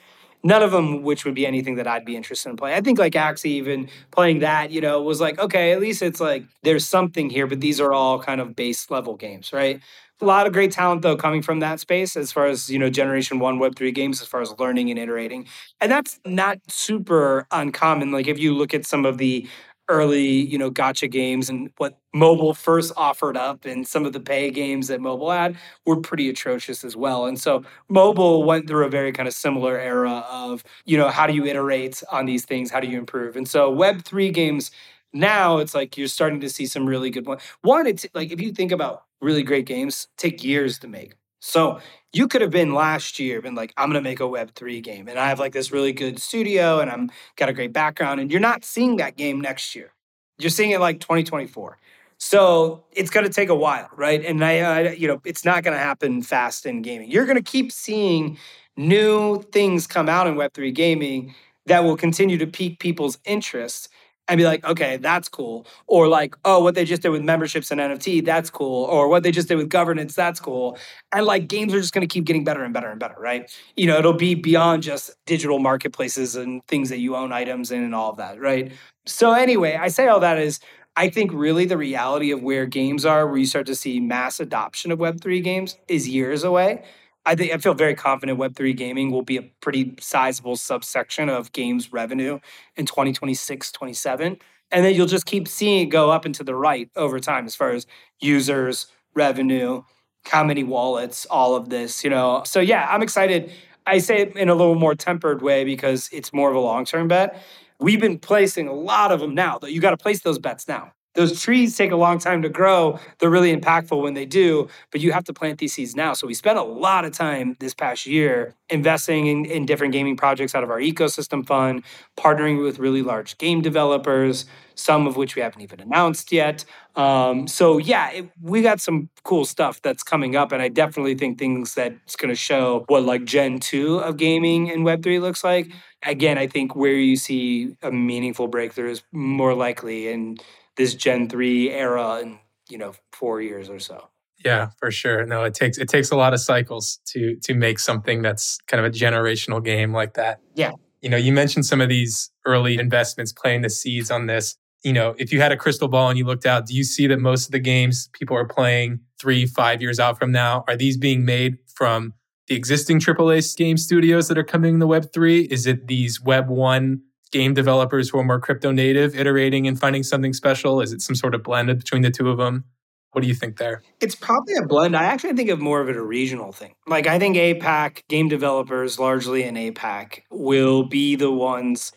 None 0.45 0.61
of 0.61 0.71
them, 0.71 1.03
which 1.03 1.23
would 1.23 1.35
be 1.35 1.47
anything 1.47 1.75
that 1.75 1.87
I'd 1.87 2.03
be 2.03 2.17
interested 2.17 2.49
in 2.49 2.57
playing. 2.57 2.75
I 2.75 2.81
think 2.81 2.99
like 2.99 3.13
Axie 3.13 3.45
even 3.45 3.89
playing 4.11 4.39
that, 4.39 4.71
you 4.71 4.81
know, 4.81 5.01
was 5.01 5.21
like, 5.21 5.39
okay, 5.39 5.71
at 5.71 5.79
least 5.79 6.01
it's 6.01 6.19
like 6.19 6.43
there's 6.63 6.85
something 6.85 7.29
here, 7.29 7.47
but 7.47 7.61
these 7.61 7.79
are 7.79 7.93
all 7.93 8.19
kind 8.19 8.41
of 8.41 8.53
base 8.55 8.91
level 8.91 9.15
games, 9.15 9.53
right? 9.53 9.79
A 10.21 10.25
lot 10.25 10.45
of 10.45 10.53
great 10.53 10.71
talent 10.71 11.01
though 11.01 11.15
coming 11.15 11.41
from 11.41 11.59
that 11.61 11.79
space 11.79 12.17
as 12.17 12.31
far 12.33 12.47
as, 12.47 12.69
you 12.69 12.77
know, 12.77 12.89
generation 12.89 13.39
one 13.39 13.57
Web3 13.57 13.93
games, 13.93 14.21
as 14.21 14.27
far 14.27 14.41
as 14.41 14.53
learning 14.59 14.89
and 14.89 14.99
iterating. 14.99 15.47
And 15.79 15.89
that's 15.89 16.19
not 16.25 16.59
super 16.67 17.47
uncommon. 17.51 18.11
Like 18.11 18.27
if 18.27 18.37
you 18.37 18.53
look 18.53 18.73
at 18.73 18.85
some 18.85 19.05
of 19.05 19.17
the 19.17 19.47
early, 19.89 20.25
you 20.27 20.57
know, 20.57 20.71
gacha 20.71 21.09
games 21.11 21.49
and 21.49 21.69
what 21.77 21.99
mobile 22.13 22.53
first 22.53 22.93
offered 22.95 23.35
up 23.35 23.65
and 23.65 23.87
some 23.87 24.05
of 24.05 24.13
the 24.13 24.19
pay 24.19 24.49
games 24.49 24.87
that 24.87 25.01
mobile 25.01 25.31
had 25.31 25.57
were 25.85 25.97
pretty 25.99 26.29
atrocious 26.29 26.83
as 26.83 26.95
well. 26.95 27.25
And 27.25 27.39
so 27.39 27.63
mobile 27.89 28.43
went 28.43 28.67
through 28.67 28.85
a 28.85 28.89
very 28.89 29.11
kind 29.11 29.27
of 29.27 29.33
similar 29.33 29.77
era 29.77 30.25
of, 30.31 30.63
you 30.85 30.97
know, 30.97 31.09
how 31.09 31.27
do 31.27 31.33
you 31.33 31.45
iterate 31.45 32.01
on 32.11 32.25
these 32.25 32.45
things? 32.45 32.71
How 32.71 32.79
do 32.79 32.87
you 32.87 32.97
improve? 32.97 33.35
And 33.35 33.47
so 33.47 33.69
web 33.71 34.03
3 34.03 34.29
games 34.31 34.71
now 35.13 35.57
it's 35.59 35.75
like 35.75 35.97
you're 35.97 36.07
starting 36.07 36.39
to 36.41 36.49
see 36.49 36.65
some 36.65 36.85
really 36.87 37.09
good 37.09 37.25
ones. 37.27 37.41
One, 37.61 37.85
it's 37.87 38.05
like 38.13 38.31
if 38.31 38.41
you 38.41 38.51
think 38.51 38.71
about 38.71 39.03
really 39.21 39.43
great 39.43 39.65
games, 39.65 40.07
take 40.17 40.43
years 40.43 40.79
to 40.79 40.87
make. 40.87 41.13
So 41.45 41.81
you 42.13 42.29
could 42.29 42.39
have 42.39 42.51
been 42.51 42.73
last 42.73 43.19
year, 43.19 43.41
been 43.41 43.53
like, 43.53 43.73
I'm 43.75 43.89
gonna 43.89 44.01
make 44.01 44.21
a 44.21 44.23
Web3 44.23 44.81
game. 44.81 45.09
And 45.09 45.19
I 45.19 45.27
have 45.27 45.39
like 45.39 45.51
this 45.51 45.73
really 45.73 45.91
good 45.91 46.19
studio 46.19 46.79
and 46.79 46.89
I'm 46.89 47.11
got 47.35 47.49
a 47.49 47.53
great 47.53 47.73
background. 47.73 48.21
And 48.21 48.31
you're 48.31 48.39
not 48.39 48.63
seeing 48.63 48.95
that 48.97 49.17
game 49.17 49.41
next 49.41 49.75
year. 49.75 49.91
You're 50.37 50.49
seeing 50.49 50.71
it 50.71 50.79
like 50.79 51.01
2024. 51.01 51.77
So 52.17 52.85
it's 52.93 53.09
going 53.09 53.25
to 53.25 53.33
take 53.33 53.49
a 53.49 53.55
while, 53.55 53.89
right? 53.97 54.23
And 54.23 54.43
I, 54.45 54.59
I, 54.59 54.91
you 54.93 55.09
know, 55.09 55.19
it's 55.25 55.43
not 55.43 55.63
going 55.63 55.75
to 55.75 55.83
happen 55.83 56.21
fast 56.21 56.65
in 56.65 56.81
gaming. 56.81 57.11
You're 57.11 57.25
going 57.25 57.35
to 57.35 57.43
keep 57.43 57.69
seeing 57.71 58.37
new 58.77 59.41
things 59.51 59.85
come 59.85 60.07
out 60.07 60.27
in 60.27 60.35
Web3 60.35 60.73
gaming 60.73 61.35
that 61.65 61.83
will 61.83 61.97
continue 61.97 62.37
to 62.37 62.47
pique 62.47 62.79
people's 62.79 63.17
interest 63.25 63.89
and 64.27 64.37
be 64.37 64.45
like, 64.45 64.63
okay, 64.63 64.97
that's 64.97 65.27
cool. 65.27 65.67
Or 65.87 66.07
like, 66.07 66.35
oh, 66.45 66.63
what 66.63 66.75
they 66.75 66.85
just 66.85 67.01
did 67.01 67.09
with 67.09 67.21
memberships 67.21 67.71
and 67.71 67.81
NFT, 67.81 68.23
that's 68.23 68.49
cool. 68.49 68.85
Or 68.85 69.09
what 69.09 69.23
they 69.23 69.31
just 69.31 69.47
did 69.47 69.55
with 69.57 69.69
governance, 69.69 70.15
that's 70.15 70.39
cool. 70.39 70.77
And 71.11 71.25
like 71.25 71.47
games 71.47 71.73
are 71.73 71.81
just 71.81 71.93
going 71.93 72.07
to 72.07 72.11
keep 72.11 72.25
getting 72.25 72.43
better 72.43 72.63
and 72.63 72.73
better 72.73 72.89
and 72.89 72.99
better, 72.99 73.15
right? 73.19 73.51
You 73.75 73.87
know, 73.87 73.97
it'll 73.97 74.13
be 74.13 74.35
beyond 74.35 74.83
just 74.83 75.11
digital 75.25 75.59
marketplaces 75.59 76.35
and 76.35 76.65
things 76.67 76.89
that 76.89 76.99
you 76.99 77.15
own 77.15 77.33
items 77.33 77.71
in 77.71 77.83
and 77.83 77.93
all 77.93 78.11
of 78.11 78.17
that, 78.17 78.39
right? 78.39 78.71
So 79.05 79.33
anyway, 79.33 79.77
I 79.79 79.89
say 79.89 80.07
all 80.07 80.21
that 80.21 80.37
is 80.37 80.59
I 80.95 81.09
think 81.09 81.33
really 81.33 81.65
the 81.65 81.77
reality 81.77 82.31
of 82.31 82.43
where 82.43 82.65
games 82.65 83.05
are, 83.05 83.27
where 83.27 83.37
you 83.37 83.45
start 83.45 83.65
to 83.65 83.75
see 83.75 83.99
mass 83.99 84.39
adoption 84.39 84.91
of 84.91 84.99
Web3 84.99 85.43
games, 85.43 85.77
is 85.87 86.07
years 86.07 86.43
away. 86.43 86.83
I 87.25 87.35
think 87.35 87.53
I 87.53 87.57
feel 87.57 87.73
very 87.73 87.95
confident 87.95 88.37
Web3 88.37 88.75
gaming 88.75 89.11
will 89.11 89.21
be 89.21 89.37
a 89.37 89.43
pretty 89.61 89.95
sizable 89.99 90.55
subsection 90.55 91.29
of 91.29 91.51
games 91.53 91.93
revenue 91.93 92.39
in 92.75 92.85
2026, 92.85 93.71
27. 93.71 94.37
And 94.71 94.85
then 94.85 94.93
you'll 94.93 95.07
just 95.07 95.25
keep 95.25 95.47
seeing 95.47 95.87
it 95.87 95.89
go 95.89 96.11
up 96.11 96.25
and 96.25 96.35
to 96.35 96.43
the 96.43 96.55
right 96.55 96.89
over 96.95 97.19
time 97.19 97.45
as 97.45 97.55
far 97.55 97.71
as 97.71 97.85
users, 98.19 98.87
revenue, 99.13 99.83
how 100.25 100.43
many 100.43 100.63
wallets, 100.63 101.25
all 101.27 101.55
of 101.55 101.69
this, 101.69 102.03
you 102.03 102.09
know. 102.09 102.43
So 102.45 102.59
yeah, 102.59 102.87
I'm 102.89 103.01
excited. 103.01 103.51
I 103.85 103.99
say 103.99 104.21
it 104.21 104.35
in 104.35 104.49
a 104.49 104.55
little 104.55 104.75
more 104.75 104.95
tempered 104.95 105.41
way 105.41 105.63
because 105.63 106.09
it's 106.11 106.33
more 106.33 106.49
of 106.49 106.55
a 106.55 106.59
long-term 106.59 107.07
bet. 107.07 107.41
We've 107.79 107.99
been 108.01 108.17
placing 108.19 108.67
a 108.67 108.73
lot 108.73 109.11
of 109.11 109.19
them 109.19 109.35
now. 109.35 109.59
Though 109.59 109.67
you 109.67 109.81
got 109.81 109.91
to 109.91 109.97
place 109.97 110.21
those 110.21 110.39
bets 110.39 110.67
now 110.67 110.93
those 111.15 111.41
trees 111.41 111.77
take 111.77 111.91
a 111.91 111.95
long 111.95 112.19
time 112.19 112.41
to 112.41 112.49
grow. 112.49 112.99
They're 113.19 113.29
really 113.29 113.55
impactful 113.55 114.01
when 114.01 114.13
they 114.13 114.25
do, 114.25 114.67
but 114.91 115.01
you 115.01 115.11
have 115.11 115.23
to 115.25 115.33
plant 115.33 115.59
these 115.59 115.73
seeds 115.73 115.95
now. 115.95 116.13
So 116.13 116.25
we 116.27 116.33
spent 116.33 116.57
a 116.57 116.63
lot 116.63 117.05
of 117.05 117.13
time 117.13 117.55
this 117.59 117.73
past 117.73 118.05
year 118.05 118.55
investing 118.69 119.27
in, 119.27 119.45
in 119.45 119.65
different 119.65 119.93
gaming 119.93 120.17
projects 120.17 120.55
out 120.55 120.63
of 120.63 120.71
our 120.71 120.79
ecosystem 120.79 121.45
fund, 121.45 121.83
partnering 122.17 122.63
with 122.63 122.79
really 122.79 123.03
large 123.03 123.37
game 123.37 123.61
developers, 123.61 124.45
some 124.75 125.05
of 125.05 125.15
which 125.15 125.35
we 125.35 125.41
haven't 125.41 125.61
even 125.61 125.79
announced 125.79 126.31
yet. 126.31 126.65
Um, 126.95 127.47
so 127.47 127.77
yeah, 127.77 128.09
it, 128.11 128.29
we 128.41 128.63
got 128.63 128.81
some 128.81 129.09
cool 129.23 129.45
stuff 129.45 129.81
that's 129.81 130.01
coming 130.01 130.35
up, 130.35 130.51
and 130.51 130.61
I 130.61 130.67
definitely 130.67 131.15
think 131.15 131.37
things 131.37 131.75
that's 131.75 132.15
going 132.15 132.29
to 132.29 132.35
show 132.35 132.85
what 132.87 133.03
like 133.03 133.23
Gen 133.25 133.59
two 133.59 133.99
of 133.99 134.17
gaming 134.17 134.71
and 134.71 134.83
Web 134.83 135.03
three 135.03 135.19
looks 135.19 135.43
like. 135.43 135.71
Again, 136.05 136.37
I 136.37 136.47
think 136.47 136.75
where 136.75 136.93
you 136.93 137.15
see 137.15 137.75
a 137.81 137.91
meaningful 137.91 138.47
breakthrough 138.47 138.89
is 138.89 139.03
more 139.11 139.53
likely 139.53 140.07
in 140.07 140.37
this 140.77 140.95
Gen 140.95 141.29
3 141.29 141.71
era 141.71 142.19
in, 142.21 142.39
you 142.69 142.77
know, 142.77 142.93
four 143.11 143.41
years 143.41 143.69
or 143.69 143.79
so. 143.79 144.09
Yeah, 144.43 144.69
for 144.77 144.91
sure. 144.91 145.25
No, 145.25 145.43
it 145.43 145.53
takes 145.53 145.77
it 145.77 145.87
takes 145.87 146.11
a 146.11 146.15
lot 146.15 146.33
of 146.33 146.39
cycles 146.41 146.99
to 147.07 147.37
to 147.43 147.53
make 147.53 147.79
something 147.79 148.21
that's 148.21 148.57
kind 148.67 148.83
of 148.83 148.91
a 148.91 148.93
generational 148.93 149.63
game 149.63 149.93
like 149.93 150.15
that. 150.15 150.41
Yeah. 150.55 150.71
You 151.01 151.09
know, 151.09 151.17
you 151.17 151.33
mentioned 151.33 151.65
some 151.65 151.81
of 151.81 151.89
these 151.89 152.31
early 152.45 152.77
investments 152.77 153.31
playing 153.31 153.61
the 153.61 153.69
seeds 153.69 154.09
on 154.11 154.25
this. 154.27 154.55
You 154.83 154.93
know, 154.93 155.15
if 155.17 155.31
you 155.31 155.39
had 155.39 155.51
a 155.51 155.57
crystal 155.57 155.87
ball 155.87 156.09
and 156.09 156.17
you 156.17 156.25
looked 156.25 156.45
out, 156.45 156.65
do 156.65 156.73
you 156.73 156.83
see 156.83 157.07
that 157.07 157.19
most 157.19 157.45
of 157.45 157.51
the 157.51 157.59
games 157.59 158.09
people 158.13 158.35
are 158.35 158.45
playing 158.45 158.99
three, 159.19 159.45
five 159.45 159.81
years 159.81 159.99
out 159.99 160.19
from 160.19 160.31
now, 160.31 160.65
are 160.67 160.75
these 160.75 160.97
being 160.97 161.23
made 161.23 161.57
from 161.73 162.13
the 162.47 162.55
existing 162.55 162.99
AAA 162.99 163.55
game 163.55 163.77
studios 163.77 164.27
that 164.27 164.37
are 164.37 164.43
coming 164.43 164.73
in 164.73 164.79
the 164.79 164.87
Web 164.87 165.13
three? 165.13 165.43
Is 165.43 165.65
it 165.65 165.87
these 165.87 166.21
Web 166.21 166.49
one 166.49 167.01
game 167.33 167.53
developers 167.53 168.09
who 168.09 168.19
are 168.19 168.23
more 168.23 168.39
crypto 168.39 168.71
native 168.71 169.19
iterating 169.19 169.67
and 169.67 169.77
finding 169.77 170.03
something 170.03 170.31
special? 170.31 170.79
Is 170.79 170.93
it 170.93 171.01
some 171.01 171.15
sort 171.15 171.35
of 171.35 171.43
blend 171.43 171.67
between 171.77 172.03
the 172.03 172.11
two 172.11 172.29
of 172.29 172.37
them? 172.37 172.63
What 173.11 173.21
do 173.21 173.27
you 173.27 173.35
think 173.35 173.57
there? 173.57 173.83
It's 173.99 174.15
probably 174.15 174.55
a 174.55 174.65
blend. 174.65 174.95
I 174.95 175.03
actually 175.03 175.33
think 175.33 175.49
of 175.49 175.59
more 175.59 175.81
of 175.81 175.89
it 175.89 175.97
a 175.97 176.01
regional 176.01 176.51
thing. 176.51 176.73
Like 176.87 177.05
I 177.05 177.19
think 177.19 177.35
APAC 177.35 178.03
game 178.07 178.29
developers, 178.29 178.97
largely 178.97 179.43
in 179.43 179.55
APAC, 179.55 180.21
will 180.31 180.83
be 180.83 181.15
the 181.15 181.31
ones 181.31 181.91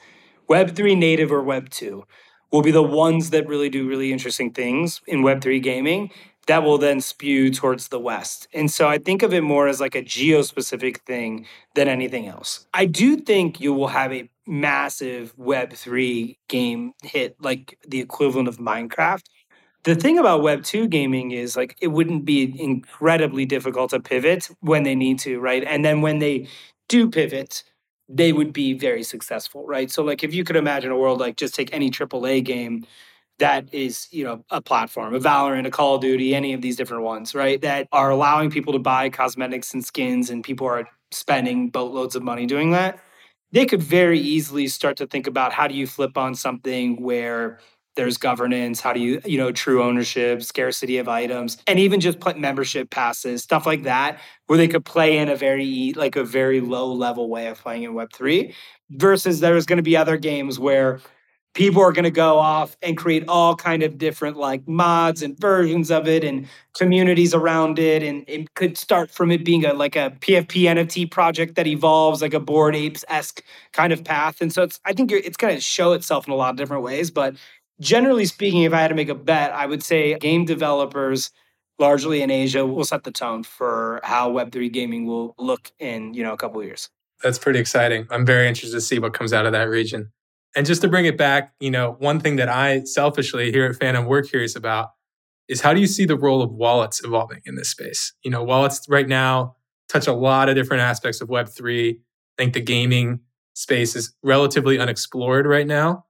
Web3 0.51 0.96
native 0.96 1.33
or 1.33 1.42
Web2 1.42 2.03
will 2.53 2.62
be 2.62 2.70
the 2.70 2.83
ones 2.83 3.31
that 3.31 3.49
really 3.49 3.68
do 3.68 3.88
really 3.88 4.12
interesting 4.12 4.53
things 4.53 5.01
in 5.07 5.22
Web3 5.22 5.62
gaming 5.62 6.11
that 6.46 6.62
will 6.62 6.78
then 6.78 7.00
spew 7.00 7.50
towards 7.50 7.88
the 7.88 7.98
West. 7.98 8.46
And 8.54 8.70
so 8.70 8.88
I 8.88 8.98
think 8.98 9.22
of 9.22 9.32
it 9.35 9.42
more 9.42 9.68
as 9.68 9.80
like 9.80 9.94
a 9.94 10.02
geo 10.02 10.42
specific 10.42 11.00
thing 11.02 11.46
than 11.74 11.88
anything 11.88 12.28
else. 12.28 12.66
I 12.72 12.87
do 12.87 13.16
think 13.16 13.61
you 13.61 13.72
will 13.72 13.88
have 13.88 14.12
a 14.12 14.28
massive 14.46 15.35
Web3 15.37 16.38
game 16.48 16.92
hit, 17.02 17.37
like 17.40 17.78
the 17.87 18.00
equivalent 18.00 18.48
of 18.48 18.59
Minecraft 18.59 19.24
the 19.85 19.94
thing 19.94 20.18
about 20.18 20.42
Web 20.42 20.64
2 20.64 20.88
gaming 20.88 21.30
is 21.30 21.56
like 21.56 21.76
it 21.80 21.88
wouldn't 21.88 22.24
be 22.24 22.52
incredibly 22.61 23.46
difficult 23.46 23.90
to 23.90 24.00
pivot 24.00 24.48
when 24.61 24.82
they 24.82 24.96
need 24.96 25.18
to, 25.20 25.38
right? 25.38 25.62
And 25.64 25.85
then 25.85 26.00
when 26.00 26.18
they 26.18 26.48
do 26.88 27.09
pivot, 27.09 27.62
they 28.09 28.32
would 28.32 28.52
be 28.52 28.72
very 28.74 29.04
successful, 29.04 29.64
right? 29.66 29.90
So 29.90 30.02
like 30.02 30.24
if 30.24 30.35
you 30.35 30.42
could 30.42 30.56
imagine 30.56 30.90
a 30.90 30.96
world 30.98 31.20
like 31.20 31.37
just 31.37 31.54
take 31.54 31.72
any 31.72 31.90
AAA 31.90 32.40
game 32.40 32.85
that 33.38 33.72
is, 33.72 34.09
you 34.11 34.25
know, 34.25 34.44
a 34.51 34.61
platform, 34.61 35.14
a 35.14 35.20
Valorant, 35.20 35.66
a 35.66 35.70
Call 35.70 35.96
of 35.96 36.01
Duty, 36.01 36.35
any 36.35 36.53
of 36.55 36.62
these 36.62 36.77
different 36.77 37.03
ones, 37.03 37.35
right? 37.35 37.61
That 37.61 37.88
are 37.92 38.11
allowing 38.11 38.51
people 38.51 38.72
to 38.72 38.79
buy 38.79 39.11
cosmetics 39.11 39.75
and 39.75 39.85
skins 39.85 40.31
and 40.31 40.42
people 40.42 40.66
are 40.66 40.88
spending 41.11 41.70
boatloads 41.70 42.16
of 42.16 42.22
money 42.22 42.46
doing 42.46 42.70
that. 42.72 42.99
They 43.53 43.66
could 43.66 43.83
very 43.83 44.18
easily 44.18 44.68
start 44.68 44.96
to 44.99 45.07
think 45.07 45.27
about 45.27 45.53
how 45.53 45.68
do 45.68 45.75
you 45.75 45.87
flip 45.87 46.16
on 46.18 46.35
something 46.35 47.01
where 47.03 47.59
there's 47.96 48.18
governance 48.18 48.81
how 48.81 48.92
do 48.92 49.01
you 49.01 49.20
you 49.25 49.38
know 49.38 49.51
true 49.51 49.83
ownership 49.83 50.42
scarcity 50.42 50.99
of 50.99 51.09
items 51.09 51.57
and 51.66 51.79
even 51.79 51.99
just 51.99 52.20
put 52.20 52.38
membership 52.38 52.90
passes 52.90 53.42
stuff 53.42 53.66
like 53.66 53.83
that 53.85 54.20
where 54.46 54.59
they 54.59 54.68
could 54.68 54.85
play 54.85 55.16
in 55.18 55.29
a 55.29 55.35
very 55.35 55.92
like 55.96 56.14
a 56.14 56.22
very 56.22 56.61
low 56.61 56.92
level 56.92 57.29
way 57.29 57.46
of 57.46 57.59
playing 57.59 57.83
in 57.83 57.94
web3 57.94 58.55
versus 58.90 59.40
there's 59.40 59.66
going 59.66 59.79
to 59.79 59.83
be 59.83 59.96
other 59.96 60.16
games 60.16 60.59
where 60.59 61.01
people 61.57 61.83
are 61.83 61.90
going 61.90 62.05
to 62.05 62.11
go 62.11 62.38
off 62.38 62.77
and 62.83 62.97
create 62.97 63.25
all 63.27 63.57
kind 63.57 63.83
of 63.83 63.99
different 63.99 64.37
like 64.37 64.66
mods 64.69 65.23
and 65.23 65.37
versions 65.40 65.90
of 65.90 66.07
it 66.07 66.23
and 66.23 66.47
communities 66.77 67.35
around 67.35 67.79
it 67.79 68.03
and 68.03 68.25
it 68.29 68.55
could 68.55 68.79
start 68.79 69.11
from 69.11 69.33
it 69.33 69.45
being 69.45 69.64
a 69.64 69.73
like 69.73 69.97
a 69.97 70.11
pfp 70.21 70.62
nft 70.62 71.11
project 71.11 71.55
that 71.55 71.66
evolves 71.66 72.21
like 72.23 72.35
a 72.35 72.40
Bored 72.40 72.77
Apes-esque 72.77 73.42
kind 73.73 73.92
of 73.92 74.05
path 74.05 74.40
and 74.40 74.53
so 74.53 74.62
it's 74.62 74.79
i 74.85 74.92
think 74.92 75.11
it's 75.11 75.37
going 75.37 75.55
to 75.55 75.61
show 75.61 75.92
itself 75.92 76.27
in 76.27 76.33
a 76.33 76.37
lot 76.37 76.51
of 76.51 76.57
different 76.57 76.83
ways 76.83 77.11
but 77.11 77.35
generally 77.81 78.27
speaking, 78.27 78.62
if 78.62 78.73
I 78.73 78.81
had 78.81 78.88
to 78.88 78.95
make 78.95 79.09
a 79.09 79.14
bet, 79.14 79.53
I 79.53 79.66
would 79.66 79.83
say 79.83 80.16
game 80.19 80.45
developers 80.45 81.31
largely 81.79 82.23
in 82.23 82.31
Asia 82.31 82.64
will 82.64 82.85
set 82.85 83.05
the 83.05 83.11
tone 83.11 83.42
for 83.42 84.01
how 84.03 84.31
Web3 84.31 84.73
gaming 84.73 85.07
will 85.07 85.35
look 85.38 85.71
in, 85.79 86.14
you 86.14 86.23
know, 86.23 86.33
a 86.33 86.37
couple 86.37 86.62
years. 86.62 86.88
That's 87.23 87.38
pretty 87.38 87.59
exciting. 87.59 88.07
I'm 88.11 88.27
very 88.27 88.49
interested 88.49 88.77
to 88.77 88.81
see 88.81 88.99
what 88.99 89.14
comes 89.14 89.33
out 89.33 89.47
of 89.47 89.53
that 89.53 89.69
region. 89.69 90.12
And 90.57 90.66
just 90.66 90.81
to 90.83 90.88
bring 90.88 91.05
it 91.05 91.16
back, 91.16 91.53
you 91.61 91.71
know, 91.71 91.97
one 91.99 92.19
thing 92.19 92.37
that 92.37 92.49
I 92.49 92.83
selfishly 92.85 93.53
here 93.53 93.66
at 93.66 93.77
Phantom 93.77 94.07
we're 94.07 94.23
curious 94.23 94.57
about 94.57 94.90
is 95.49 95.61
how 95.61 95.73
do 95.73 95.81
you 95.81 95.87
see 95.87 96.07
the 96.07 96.16
role 96.16 96.42
of 96.42 96.51
wallets 96.51 97.05
evolving 97.05 97.42
in 97.45 97.55
this 97.55 97.71
space? 97.71 98.14
You 98.25 98.31
know, 98.31 98.42
wallets 98.42 98.85
right 98.88 99.07
now 99.07 99.55
touch 99.88 100.09
a 100.09 100.12
lot 100.12 100.49
of 100.49 100.57
different 100.57 100.83
aspects 100.83 101.21
of 101.21 101.29
Web3. 101.29 101.92
I 101.92 101.99
think 102.42 102.55
the 102.55 102.61
gaming 102.61 103.21
space 103.55 103.95
is 103.95 104.14
relatively 104.25 104.79
unexplored 104.79 105.47
right 105.47 105.66
now 105.66 106.07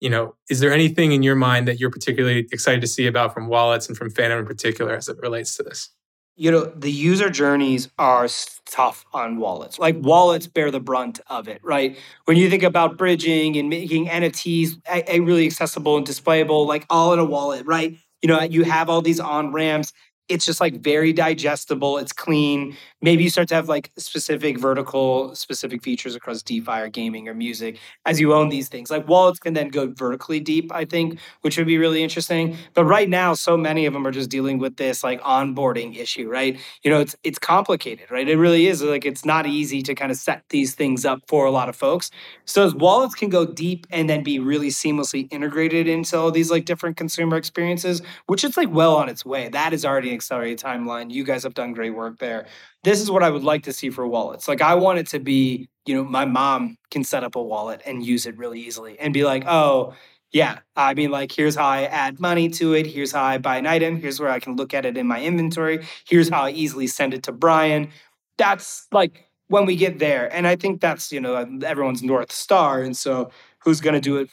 you 0.00 0.10
know, 0.10 0.34
is 0.48 0.60
there 0.60 0.72
anything 0.72 1.12
in 1.12 1.22
your 1.22 1.34
mind 1.34 1.66
that 1.66 1.80
you're 1.80 1.90
particularly 1.90 2.46
excited 2.52 2.80
to 2.80 2.86
see 2.86 3.06
about 3.06 3.34
from 3.34 3.48
wallets 3.48 3.88
and 3.88 3.96
from 3.96 4.10
Phantom 4.10 4.38
in 4.38 4.46
particular 4.46 4.94
as 4.94 5.08
it 5.08 5.16
relates 5.20 5.56
to 5.56 5.62
this? 5.62 5.90
You 6.38 6.52
know, 6.52 6.64
the 6.66 6.90
user 6.90 7.30
journeys 7.30 7.88
are 7.98 8.28
tough 8.64 9.04
on 9.12 9.38
wallets. 9.38 9.78
Like 9.78 9.96
wallets 9.98 10.46
bear 10.46 10.70
the 10.70 10.80
brunt 10.80 11.20
of 11.26 11.48
it, 11.48 11.60
right? 11.64 11.98
When 12.26 12.36
you 12.36 12.48
think 12.48 12.62
about 12.62 12.96
bridging 12.96 13.56
and 13.56 13.68
making 13.68 14.06
NFTs 14.06 14.80
a, 14.88 15.16
a 15.16 15.20
really 15.20 15.46
accessible 15.46 15.96
and 15.96 16.06
displayable, 16.06 16.66
like 16.66 16.86
all 16.90 17.12
in 17.12 17.18
a 17.18 17.24
wallet, 17.24 17.66
right? 17.66 17.96
You 18.22 18.28
know, 18.28 18.40
you 18.42 18.62
have 18.64 18.88
all 18.88 19.02
these 19.02 19.20
on 19.20 19.52
ramps 19.52 19.92
it's 20.28 20.44
just 20.44 20.60
like 20.60 20.80
very 20.80 21.12
digestible. 21.12 21.98
It's 21.98 22.12
clean. 22.12 22.76
Maybe 23.00 23.24
you 23.24 23.30
start 23.30 23.48
to 23.48 23.54
have 23.54 23.68
like 23.68 23.90
specific 23.96 24.58
vertical, 24.58 25.34
specific 25.34 25.82
features 25.82 26.14
across 26.14 26.42
DeFi 26.42 26.80
or 26.80 26.88
gaming 26.88 27.28
or 27.28 27.34
music 27.34 27.78
as 28.06 28.20
you 28.20 28.34
own 28.34 28.48
these 28.48 28.68
things. 28.68 28.90
Like 28.90 29.08
wallets 29.08 29.38
can 29.38 29.54
then 29.54 29.68
go 29.68 29.92
vertically 29.92 30.40
deep, 30.40 30.72
I 30.72 30.84
think, 30.84 31.18
which 31.42 31.56
would 31.56 31.66
be 31.66 31.78
really 31.78 32.02
interesting. 32.02 32.56
But 32.74 32.84
right 32.84 33.08
now, 33.08 33.34
so 33.34 33.56
many 33.56 33.86
of 33.86 33.92
them 33.92 34.06
are 34.06 34.10
just 34.10 34.30
dealing 34.30 34.58
with 34.58 34.76
this 34.76 35.02
like 35.02 35.20
onboarding 35.22 35.96
issue, 35.96 36.28
right? 36.28 36.58
You 36.82 36.90
know, 36.90 37.00
it's 37.00 37.16
it's 37.22 37.38
complicated, 37.38 38.10
right? 38.10 38.28
It 38.28 38.36
really 38.36 38.66
is. 38.66 38.82
Like 38.82 39.06
it's 39.06 39.24
not 39.24 39.46
easy 39.46 39.82
to 39.82 39.94
kind 39.94 40.10
of 40.10 40.18
set 40.18 40.42
these 40.50 40.74
things 40.74 41.04
up 41.04 41.20
for 41.28 41.46
a 41.46 41.50
lot 41.50 41.68
of 41.68 41.76
folks. 41.76 42.10
So 42.44 42.64
as 42.64 42.74
wallets 42.74 43.14
can 43.14 43.28
go 43.28 43.46
deep 43.46 43.86
and 43.90 44.08
then 44.08 44.22
be 44.22 44.38
really 44.38 44.68
seamlessly 44.68 45.28
integrated 45.30 45.86
into 45.88 46.16
all 46.18 46.30
these 46.30 46.50
like 46.50 46.64
different 46.64 46.96
consumer 46.96 47.36
experiences, 47.36 48.02
which 48.26 48.44
is 48.44 48.56
like 48.56 48.70
well 48.70 48.96
on 48.96 49.08
its 49.08 49.24
way. 49.24 49.48
That 49.48 49.72
is 49.72 49.84
already 49.84 50.10
accelerated 50.18 50.58
timeline. 50.58 51.10
You 51.10 51.24
guys 51.24 51.42
have 51.42 51.54
done 51.54 51.72
great 51.72 51.94
work 51.94 52.18
there. 52.18 52.46
This 52.84 53.00
is 53.00 53.10
what 53.10 53.22
I 53.22 53.30
would 53.30 53.44
like 53.44 53.62
to 53.64 53.72
see 53.72 53.90
for 53.90 54.06
wallets. 54.06 54.46
Like 54.46 54.60
I 54.60 54.74
want 54.74 54.98
it 54.98 55.06
to 55.08 55.18
be, 55.18 55.68
you 55.86 55.94
know, 55.94 56.04
my 56.04 56.24
mom 56.24 56.76
can 56.90 57.02
set 57.04 57.24
up 57.24 57.34
a 57.34 57.42
wallet 57.42 57.80
and 57.86 58.04
use 58.04 58.26
it 58.26 58.36
really 58.36 58.60
easily 58.60 58.98
and 58.98 59.14
be 59.14 59.24
like, 59.24 59.44
oh, 59.46 59.94
yeah, 60.30 60.58
I 60.76 60.92
mean, 60.92 61.10
like, 61.10 61.32
here's 61.32 61.54
how 61.54 61.66
I 61.66 61.84
add 61.84 62.20
money 62.20 62.50
to 62.50 62.74
it. 62.74 62.86
Here's 62.86 63.12
how 63.12 63.24
I 63.24 63.38
buy 63.38 63.56
an 63.56 63.66
item. 63.66 63.98
Here's 63.98 64.20
where 64.20 64.28
I 64.28 64.40
can 64.40 64.56
look 64.56 64.74
at 64.74 64.84
it 64.84 64.98
in 64.98 65.06
my 65.06 65.22
inventory. 65.22 65.86
Here's 66.06 66.28
how 66.28 66.42
I 66.42 66.50
easily 66.50 66.86
send 66.86 67.14
it 67.14 67.22
to 67.22 67.32
Brian. 67.32 67.88
That's 68.36 68.86
like 68.92 69.24
when 69.48 69.64
we 69.64 69.74
get 69.74 69.98
there. 69.98 70.32
And 70.34 70.46
I 70.46 70.56
think 70.56 70.82
that's, 70.82 71.10
you 71.10 71.20
know, 71.20 71.34
everyone's 71.64 72.02
North 72.02 72.30
Star. 72.30 72.82
And 72.82 72.94
so 72.94 73.30
who's 73.60 73.80
going 73.80 73.94
to 73.94 74.00
do 74.00 74.18
it 74.18 74.28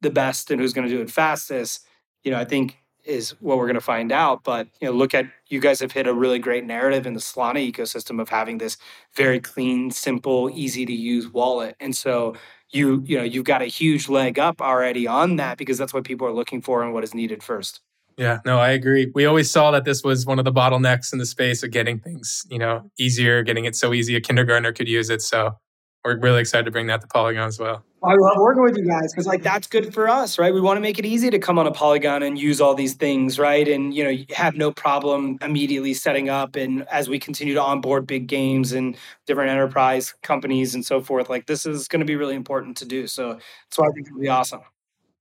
the 0.00 0.10
best 0.10 0.52
and 0.52 0.60
who's 0.60 0.72
going 0.72 0.88
to 0.88 0.94
do 0.94 1.02
it 1.02 1.10
fastest? 1.10 1.84
You 2.22 2.30
know, 2.30 2.38
I 2.38 2.44
think 2.44 2.78
is 3.04 3.30
what 3.40 3.58
we're 3.58 3.66
going 3.66 3.74
to 3.74 3.80
find 3.80 4.12
out. 4.12 4.44
But 4.44 4.68
you 4.80 4.88
know, 4.88 4.92
look 4.92 5.14
at 5.14 5.26
you 5.48 5.60
guys 5.60 5.80
have 5.80 5.92
hit 5.92 6.06
a 6.06 6.14
really 6.14 6.38
great 6.38 6.64
narrative 6.64 7.06
in 7.06 7.14
the 7.14 7.20
Solana 7.20 7.70
ecosystem 7.70 8.20
of 8.20 8.28
having 8.28 8.58
this 8.58 8.76
very 9.14 9.40
clean, 9.40 9.90
simple, 9.90 10.50
easy 10.52 10.86
to 10.86 10.92
use 10.92 11.28
wallet, 11.28 11.76
and 11.80 11.96
so 11.96 12.34
you 12.70 13.02
you 13.06 13.16
know 13.16 13.24
you've 13.24 13.44
got 13.44 13.62
a 13.62 13.66
huge 13.66 14.08
leg 14.08 14.38
up 14.38 14.60
already 14.60 15.06
on 15.06 15.36
that 15.36 15.58
because 15.58 15.78
that's 15.78 15.94
what 15.94 16.04
people 16.04 16.26
are 16.26 16.32
looking 16.32 16.60
for 16.60 16.82
and 16.82 16.92
what 16.92 17.04
is 17.04 17.14
needed 17.14 17.42
first. 17.42 17.80
Yeah, 18.16 18.40
no, 18.44 18.58
I 18.58 18.70
agree. 18.70 19.10
We 19.14 19.24
always 19.24 19.50
saw 19.50 19.70
that 19.70 19.84
this 19.84 20.04
was 20.04 20.26
one 20.26 20.38
of 20.38 20.44
the 20.44 20.52
bottlenecks 20.52 21.12
in 21.12 21.18
the 21.18 21.24
space 21.24 21.62
of 21.62 21.70
getting 21.70 21.98
things, 21.98 22.44
you 22.50 22.58
know, 22.58 22.90
easier, 22.98 23.42
getting 23.42 23.64
it 23.64 23.74
so 23.74 23.94
easy 23.94 24.14
a 24.14 24.20
kindergartner 24.20 24.72
could 24.72 24.88
use 24.88 25.08
it. 25.08 25.22
So 25.22 25.56
we're 26.04 26.18
really 26.18 26.40
excited 26.40 26.64
to 26.64 26.70
bring 26.70 26.86
that 26.86 27.00
to 27.02 27.06
Polygon 27.06 27.48
as 27.48 27.58
well. 27.58 27.84
I 28.02 28.14
love 28.14 28.38
working 28.38 28.62
with 28.62 28.78
you 28.78 28.86
guys 28.86 29.12
because 29.12 29.26
like 29.26 29.42
that's 29.42 29.66
good 29.66 29.92
for 29.92 30.08
us, 30.08 30.38
right? 30.38 30.54
We 30.54 30.60
want 30.62 30.78
to 30.78 30.80
make 30.80 30.98
it 30.98 31.04
easy 31.04 31.28
to 31.28 31.38
come 31.38 31.58
on 31.58 31.66
a 31.66 31.70
Polygon 31.70 32.22
and 32.22 32.38
use 32.38 32.58
all 32.58 32.74
these 32.74 32.94
things, 32.94 33.38
right? 33.38 33.68
And 33.68 33.92
you 33.92 34.04
know, 34.04 34.24
have 34.34 34.54
no 34.54 34.72
problem 34.72 35.38
immediately 35.42 35.92
setting 35.92 36.30
up. 36.30 36.56
And 36.56 36.88
as 36.88 37.10
we 37.10 37.18
continue 37.18 37.52
to 37.54 37.62
onboard 37.62 38.06
big 38.06 38.26
games 38.26 38.72
and 38.72 38.96
different 39.26 39.50
enterprise 39.50 40.14
companies 40.22 40.74
and 40.74 40.84
so 40.84 41.02
forth, 41.02 41.28
like 41.28 41.46
this 41.46 41.66
is 41.66 41.88
going 41.88 42.00
to 42.00 42.06
be 42.06 42.16
really 42.16 42.36
important 42.36 42.78
to 42.78 42.86
do. 42.86 43.06
So 43.06 43.34
that's 43.34 43.76
why 43.76 43.84
I 43.84 43.90
think 43.94 44.06
it'll 44.06 44.20
be 44.20 44.28
awesome. 44.28 44.60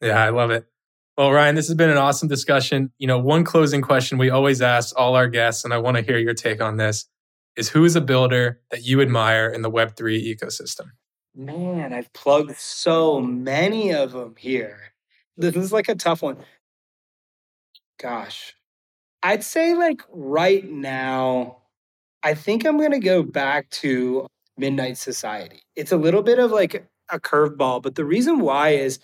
Yeah, 0.02 0.24
I 0.24 0.30
love 0.30 0.52
it. 0.52 0.66
Well, 1.18 1.34
Ryan, 1.34 1.56
this 1.56 1.68
has 1.68 1.76
been 1.76 1.90
an 1.90 1.98
awesome 1.98 2.30
discussion. 2.30 2.94
You 2.98 3.08
know, 3.08 3.20
one 3.20 3.44
closing 3.44 3.82
question 3.82 4.18
we 4.18 4.30
always 4.30 4.62
ask 4.62 4.98
all 4.98 5.18
our 5.18 5.28
guests, 5.28 5.66
and 5.66 5.74
I 5.74 5.78
want 5.78 5.98
to 5.98 6.04
hear 6.04 6.18
your 6.18 6.34
take 6.34 6.62
on 6.62 6.78
this 6.78 7.10
is 7.60 7.70
who 7.70 7.84
is 7.84 7.96
a 7.96 8.02
builder 8.02 8.62
that 8.72 8.84
you 8.84 9.02
admire 9.02 9.50
in 9.50 9.62
the 9.62 9.70
Web3 9.70 10.36
ecosystem? 10.36 10.92
Man, 11.36 11.94
I've 11.94 12.12
plugged 12.14 12.58
so 12.58 13.20
many 13.20 13.94
of 13.94 14.14
them 14.14 14.36
here. 14.38 14.94
This 15.38 15.56
is 15.56 15.72
like 15.72 15.90
a 15.90 15.96
tough 15.96 16.22
one. 16.22 16.38
Gosh, 18.00 18.56
I'd 19.22 19.44
say 19.44 19.76
like 19.76 20.02
right 20.10 20.68
now, 20.68 21.58
I 22.24 22.34
think 22.34 22.66
I'm 22.66 22.78
going 22.78 22.92
to 22.92 23.00
go 23.00 23.24
back 23.24 23.70
to 23.72 24.26
Midnight 24.58 24.98
Society. 24.98 25.62
It's 25.76 25.92
a 25.92 25.98
little 25.98 26.24
bit 26.24 26.40
of 26.40 26.52
like 26.52 26.90
a 27.12 27.20
curveball, 27.20 27.82
but 27.82 27.96
the 27.96 28.06
reason 28.06 28.40
why 28.40 28.70
is 28.70 29.00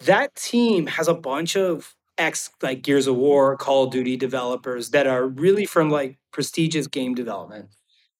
that 0.00 0.34
team 0.34 0.86
has 0.88 1.06
a 1.06 1.14
bunch 1.14 1.56
of 1.56 1.94
ex 2.18 2.50
like 2.62 2.82
Gears 2.82 3.06
of 3.06 3.16
War, 3.16 3.56
Call 3.56 3.84
of 3.84 3.90
Duty 3.90 4.16
developers 4.16 4.90
that 4.90 5.06
are 5.06 5.26
really 5.26 5.66
from 5.66 5.90
like 5.90 6.18
prestigious 6.32 6.86
game 6.86 7.14
development. 7.14 7.68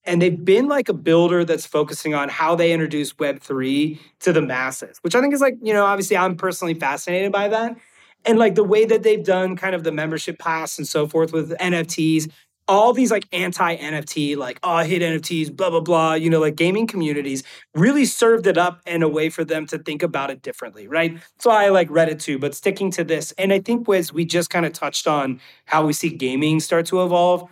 And 0.04 0.20
they've 0.20 0.44
been 0.44 0.68
like 0.68 0.88
a 0.88 0.94
builder 0.94 1.44
that's 1.44 1.66
focusing 1.66 2.14
on 2.14 2.28
how 2.28 2.54
they 2.54 2.72
introduce 2.72 3.12
Web3 3.14 3.98
to 4.20 4.32
the 4.32 4.42
masses, 4.42 4.98
which 5.02 5.14
I 5.14 5.20
think 5.20 5.32
is 5.32 5.40
like, 5.40 5.56
you 5.62 5.72
know, 5.72 5.84
obviously 5.84 6.16
I'm 6.16 6.36
personally 6.36 6.74
fascinated 6.74 7.30
by 7.30 7.48
that. 7.48 7.76
And 8.24 8.38
like 8.38 8.54
the 8.54 8.64
way 8.64 8.84
that 8.84 9.02
they've 9.02 9.22
done 9.22 9.56
kind 9.56 9.74
of 9.74 9.84
the 9.84 9.92
membership 9.92 10.38
pass 10.38 10.78
and 10.78 10.86
so 10.86 11.06
forth 11.06 11.32
with 11.32 11.56
NFTs, 11.58 12.30
all 12.68 12.92
these 12.92 13.10
like 13.10 13.26
anti 13.32 13.76
NFT, 13.76 14.36
like, 14.36 14.58
oh, 14.62 14.70
I 14.72 14.86
hate 14.86 15.02
NFTs, 15.02 15.54
blah, 15.54 15.70
blah, 15.70 15.80
blah, 15.80 16.14
you 16.14 16.30
know, 16.30 16.40
like 16.40 16.56
gaming 16.56 16.86
communities 16.86 17.42
really 17.74 18.04
served 18.04 18.46
it 18.46 18.56
up 18.56 18.80
in 18.86 19.02
a 19.02 19.08
way 19.08 19.28
for 19.30 19.44
them 19.44 19.66
to 19.66 19.78
think 19.78 20.02
about 20.02 20.30
it 20.30 20.42
differently, 20.42 20.86
right? 20.86 21.18
So 21.38 21.50
I 21.50 21.70
like 21.70 21.88
Reddit 21.88 22.20
too, 22.20 22.38
but 22.38 22.54
sticking 22.54 22.90
to 22.92 23.04
this. 23.04 23.32
And 23.32 23.52
I 23.52 23.58
think 23.58 23.88
as 23.88 24.12
we 24.12 24.24
just 24.24 24.50
kind 24.50 24.64
of 24.64 24.72
touched 24.72 25.06
on 25.06 25.40
how 25.66 25.84
we 25.84 25.92
see 25.92 26.10
gaming 26.10 26.60
start 26.60 26.86
to 26.86 27.02
evolve, 27.02 27.48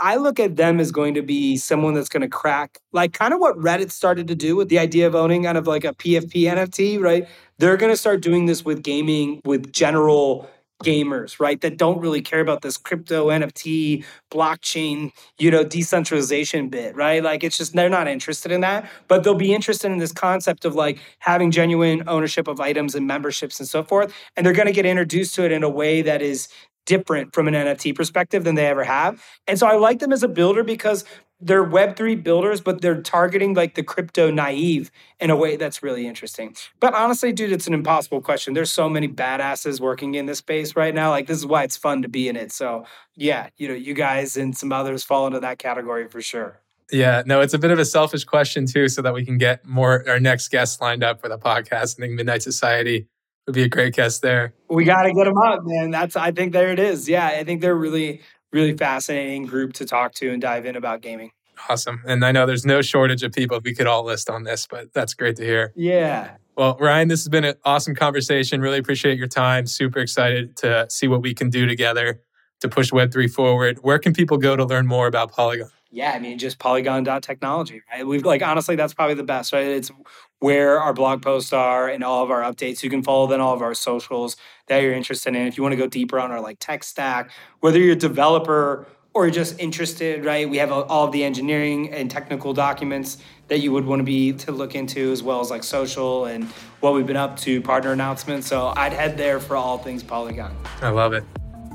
I 0.00 0.16
look 0.16 0.40
at 0.40 0.56
them 0.56 0.80
as 0.80 0.92
going 0.92 1.14
to 1.14 1.22
be 1.22 1.56
someone 1.56 1.94
that's 1.94 2.08
going 2.08 2.22
to 2.22 2.28
crack, 2.28 2.78
like 2.92 3.12
kind 3.12 3.34
of 3.34 3.40
what 3.40 3.56
Reddit 3.56 3.90
started 3.90 4.28
to 4.28 4.34
do 4.34 4.56
with 4.56 4.68
the 4.68 4.78
idea 4.78 5.06
of 5.06 5.14
owning 5.14 5.44
kind 5.44 5.58
of 5.58 5.66
like 5.66 5.84
a 5.84 5.92
PFP 5.94 6.44
NFT, 6.44 7.00
right? 7.00 7.28
They're 7.58 7.76
going 7.76 7.92
to 7.92 7.96
start 7.96 8.20
doing 8.20 8.46
this 8.46 8.64
with 8.64 8.82
gaming, 8.82 9.40
with 9.44 9.72
general 9.72 10.48
gamers, 10.84 11.40
right? 11.40 11.60
That 11.60 11.76
don't 11.76 11.98
really 12.00 12.22
care 12.22 12.40
about 12.40 12.62
this 12.62 12.76
crypto 12.76 13.28
NFT 13.28 14.04
blockchain, 14.30 15.10
you 15.38 15.50
know, 15.50 15.64
decentralization 15.64 16.68
bit, 16.68 16.94
right? 16.94 17.22
Like 17.22 17.42
it's 17.42 17.58
just 17.58 17.74
they're 17.74 17.88
not 17.88 18.06
interested 18.06 18.52
in 18.52 18.60
that, 18.60 18.88
but 19.08 19.24
they'll 19.24 19.34
be 19.34 19.52
interested 19.52 19.90
in 19.90 19.98
this 19.98 20.12
concept 20.12 20.64
of 20.64 20.74
like 20.74 21.00
having 21.18 21.50
genuine 21.50 22.04
ownership 22.06 22.46
of 22.46 22.60
items 22.60 22.94
and 22.94 23.06
memberships 23.06 23.58
and 23.58 23.68
so 23.68 23.82
forth, 23.82 24.12
and 24.36 24.46
they're 24.46 24.52
going 24.52 24.66
to 24.66 24.72
get 24.72 24.86
introduced 24.86 25.34
to 25.34 25.44
it 25.44 25.52
in 25.52 25.62
a 25.62 25.70
way 25.70 26.02
that 26.02 26.22
is 26.22 26.48
different 26.88 27.34
from 27.34 27.46
an 27.46 27.54
NFT 27.54 27.94
perspective 27.94 28.42
than 28.44 28.54
they 28.54 28.66
ever 28.66 28.82
have. 28.82 29.22
And 29.46 29.58
so 29.58 29.66
I 29.66 29.76
like 29.76 29.98
them 29.98 30.10
as 30.10 30.22
a 30.22 30.28
builder 30.28 30.64
because 30.64 31.04
they're 31.38 31.64
Web3 31.64 32.24
builders, 32.24 32.62
but 32.62 32.80
they're 32.80 33.02
targeting 33.02 33.52
like 33.54 33.74
the 33.74 33.82
crypto 33.82 34.30
naive 34.30 34.90
in 35.20 35.28
a 35.30 35.36
way 35.36 35.56
that's 35.56 35.82
really 35.82 36.06
interesting. 36.06 36.56
But 36.80 36.94
honestly, 36.94 37.30
dude, 37.30 37.52
it's 37.52 37.66
an 37.66 37.74
impossible 37.74 38.22
question. 38.22 38.54
There's 38.54 38.72
so 38.72 38.88
many 38.88 39.06
badasses 39.06 39.80
working 39.80 40.14
in 40.14 40.24
this 40.24 40.38
space 40.38 40.74
right 40.74 40.94
now. 40.94 41.10
Like, 41.10 41.26
this 41.26 41.36
is 41.36 41.46
why 41.46 41.62
it's 41.62 41.76
fun 41.76 42.02
to 42.02 42.08
be 42.08 42.26
in 42.26 42.36
it. 42.36 42.50
So, 42.50 42.86
yeah, 43.14 43.50
you 43.58 43.68
know, 43.68 43.74
you 43.74 43.92
guys 43.94 44.36
and 44.36 44.56
some 44.56 44.72
others 44.72 45.04
fall 45.04 45.26
into 45.26 45.40
that 45.40 45.58
category 45.58 46.08
for 46.08 46.22
sure. 46.22 46.60
Yeah, 46.90 47.22
no, 47.26 47.42
it's 47.42 47.52
a 47.52 47.58
bit 47.58 47.70
of 47.70 47.78
a 47.78 47.84
selfish 47.84 48.24
question 48.24 48.66
too, 48.66 48.88
so 48.88 49.02
that 49.02 49.12
we 49.12 49.24
can 49.24 49.36
get 49.36 49.64
more 49.66 50.08
our 50.08 50.18
next 50.18 50.48
guests 50.48 50.80
lined 50.80 51.04
up 51.04 51.20
for 51.20 51.28
the 51.28 51.38
podcast. 51.38 51.98
I 51.98 52.00
think 52.00 52.14
Midnight 52.14 52.42
Society 52.42 53.06
would 53.48 53.54
be 53.54 53.64
a 53.64 53.68
great 53.68 53.94
guest 53.94 54.22
there. 54.22 54.54
We 54.70 54.84
got 54.84 55.02
to 55.02 55.12
get 55.12 55.24
them 55.24 55.38
up, 55.38 55.64
man. 55.64 55.90
That's 55.90 56.14
I 56.14 56.30
think 56.30 56.52
there 56.52 56.70
it 56.70 56.78
is. 56.78 57.08
Yeah, 57.08 57.26
I 57.26 57.42
think 57.42 57.60
they're 57.60 57.74
really 57.74 58.20
really 58.52 58.76
fascinating 58.76 59.46
group 59.46 59.72
to 59.74 59.84
talk 59.84 60.14
to 60.14 60.30
and 60.30 60.40
dive 60.40 60.64
in 60.64 60.76
about 60.76 61.00
gaming. 61.02 61.32
Awesome. 61.68 62.02
And 62.06 62.24
I 62.24 62.32
know 62.32 62.46
there's 62.46 62.64
no 62.64 62.82
shortage 62.82 63.22
of 63.22 63.32
people 63.32 63.60
we 63.62 63.74
could 63.74 63.86
all 63.86 64.04
list 64.04 64.30
on 64.30 64.44
this, 64.44 64.66
but 64.70 64.92
that's 64.92 65.12
great 65.14 65.36
to 65.36 65.44
hear. 65.44 65.72
Yeah. 65.74 66.36
Well, 66.56 66.76
Ryan, 66.80 67.08
this 67.08 67.20
has 67.20 67.28
been 67.28 67.44
an 67.44 67.54
awesome 67.64 67.94
conversation. 67.94 68.60
Really 68.60 68.78
appreciate 68.78 69.18
your 69.18 69.28
time. 69.28 69.66
Super 69.66 70.00
excited 70.00 70.56
to 70.58 70.86
see 70.88 71.08
what 71.08 71.22
we 71.22 71.34
can 71.34 71.50
do 71.50 71.66
together 71.66 72.20
to 72.60 72.68
push 72.68 72.90
Web3 72.90 73.30
forward. 73.30 73.78
Where 73.82 73.98
can 73.98 74.12
people 74.12 74.38
go 74.38 74.56
to 74.56 74.64
learn 74.64 74.86
more 74.86 75.06
about 75.06 75.32
Polygon? 75.32 75.70
Yeah, 75.90 76.12
I 76.12 76.18
mean, 76.18 76.38
just 76.38 76.58
polygon.technology, 76.58 77.82
right? 77.90 78.06
We've 78.06 78.24
like, 78.24 78.42
honestly, 78.42 78.76
that's 78.76 78.92
probably 78.92 79.14
the 79.14 79.22
best, 79.22 79.52
right? 79.52 79.66
It's 79.66 79.90
where 80.40 80.80
our 80.80 80.92
blog 80.92 81.22
posts 81.22 81.52
are 81.52 81.88
and 81.88 82.04
all 82.04 82.22
of 82.22 82.30
our 82.30 82.42
updates. 82.42 82.82
You 82.82 82.90
can 82.90 83.02
follow 83.02 83.26
then 83.26 83.40
all 83.40 83.54
of 83.54 83.62
our 83.62 83.74
socials 83.74 84.36
that 84.66 84.78
you're 84.78 84.92
interested 84.92 85.34
in. 85.34 85.46
If 85.46 85.56
you 85.56 85.62
want 85.62 85.72
to 85.72 85.76
go 85.76 85.86
deeper 85.86 86.20
on 86.20 86.30
our 86.30 86.40
like 86.40 86.58
tech 86.60 86.84
stack, 86.84 87.30
whether 87.60 87.78
you're 87.78 87.94
a 87.94 87.96
developer 87.96 88.86
or 89.14 89.26
you're 89.26 89.34
just 89.34 89.58
interested, 89.58 90.24
right? 90.24 90.48
We 90.48 90.58
have 90.58 90.70
all 90.70 91.06
of 91.06 91.12
the 91.12 91.24
engineering 91.24 91.92
and 91.92 92.10
technical 92.10 92.52
documents 92.52 93.18
that 93.48 93.58
you 93.60 93.72
would 93.72 93.84
want 93.84 94.00
to 94.00 94.04
be 94.04 94.32
to 94.34 94.52
look 94.52 94.74
into, 94.74 95.10
as 95.10 95.22
well 95.22 95.40
as 95.40 95.50
like 95.50 95.64
social 95.64 96.26
and 96.26 96.44
what 96.80 96.94
we've 96.94 97.06
been 97.06 97.16
up 97.16 97.36
to, 97.38 97.60
partner 97.60 97.92
announcements. 97.92 98.46
So 98.46 98.72
I'd 98.76 98.92
head 98.92 99.16
there 99.16 99.40
for 99.40 99.56
all 99.56 99.78
things 99.78 100.02
Polygon. 100.02 100.54
I 100.82 100.90
love 100.90 101.14
it. 101.14 101.24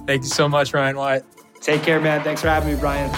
Thank 0.06 0.23
you 0.23 0.30
so 0.30 0.47
much, 0.47 0.73
Ryan 0.73 0.95
Wyatt. 0.95 1.26
Take 1.60 1.82
care, 1.82 1.99
man. 1.99 2.23
Thanks 2.23 2.41
for 2.41 2.49
having 2.49 2.73
me, 2.73 2.80
Brian. 2.80 3.10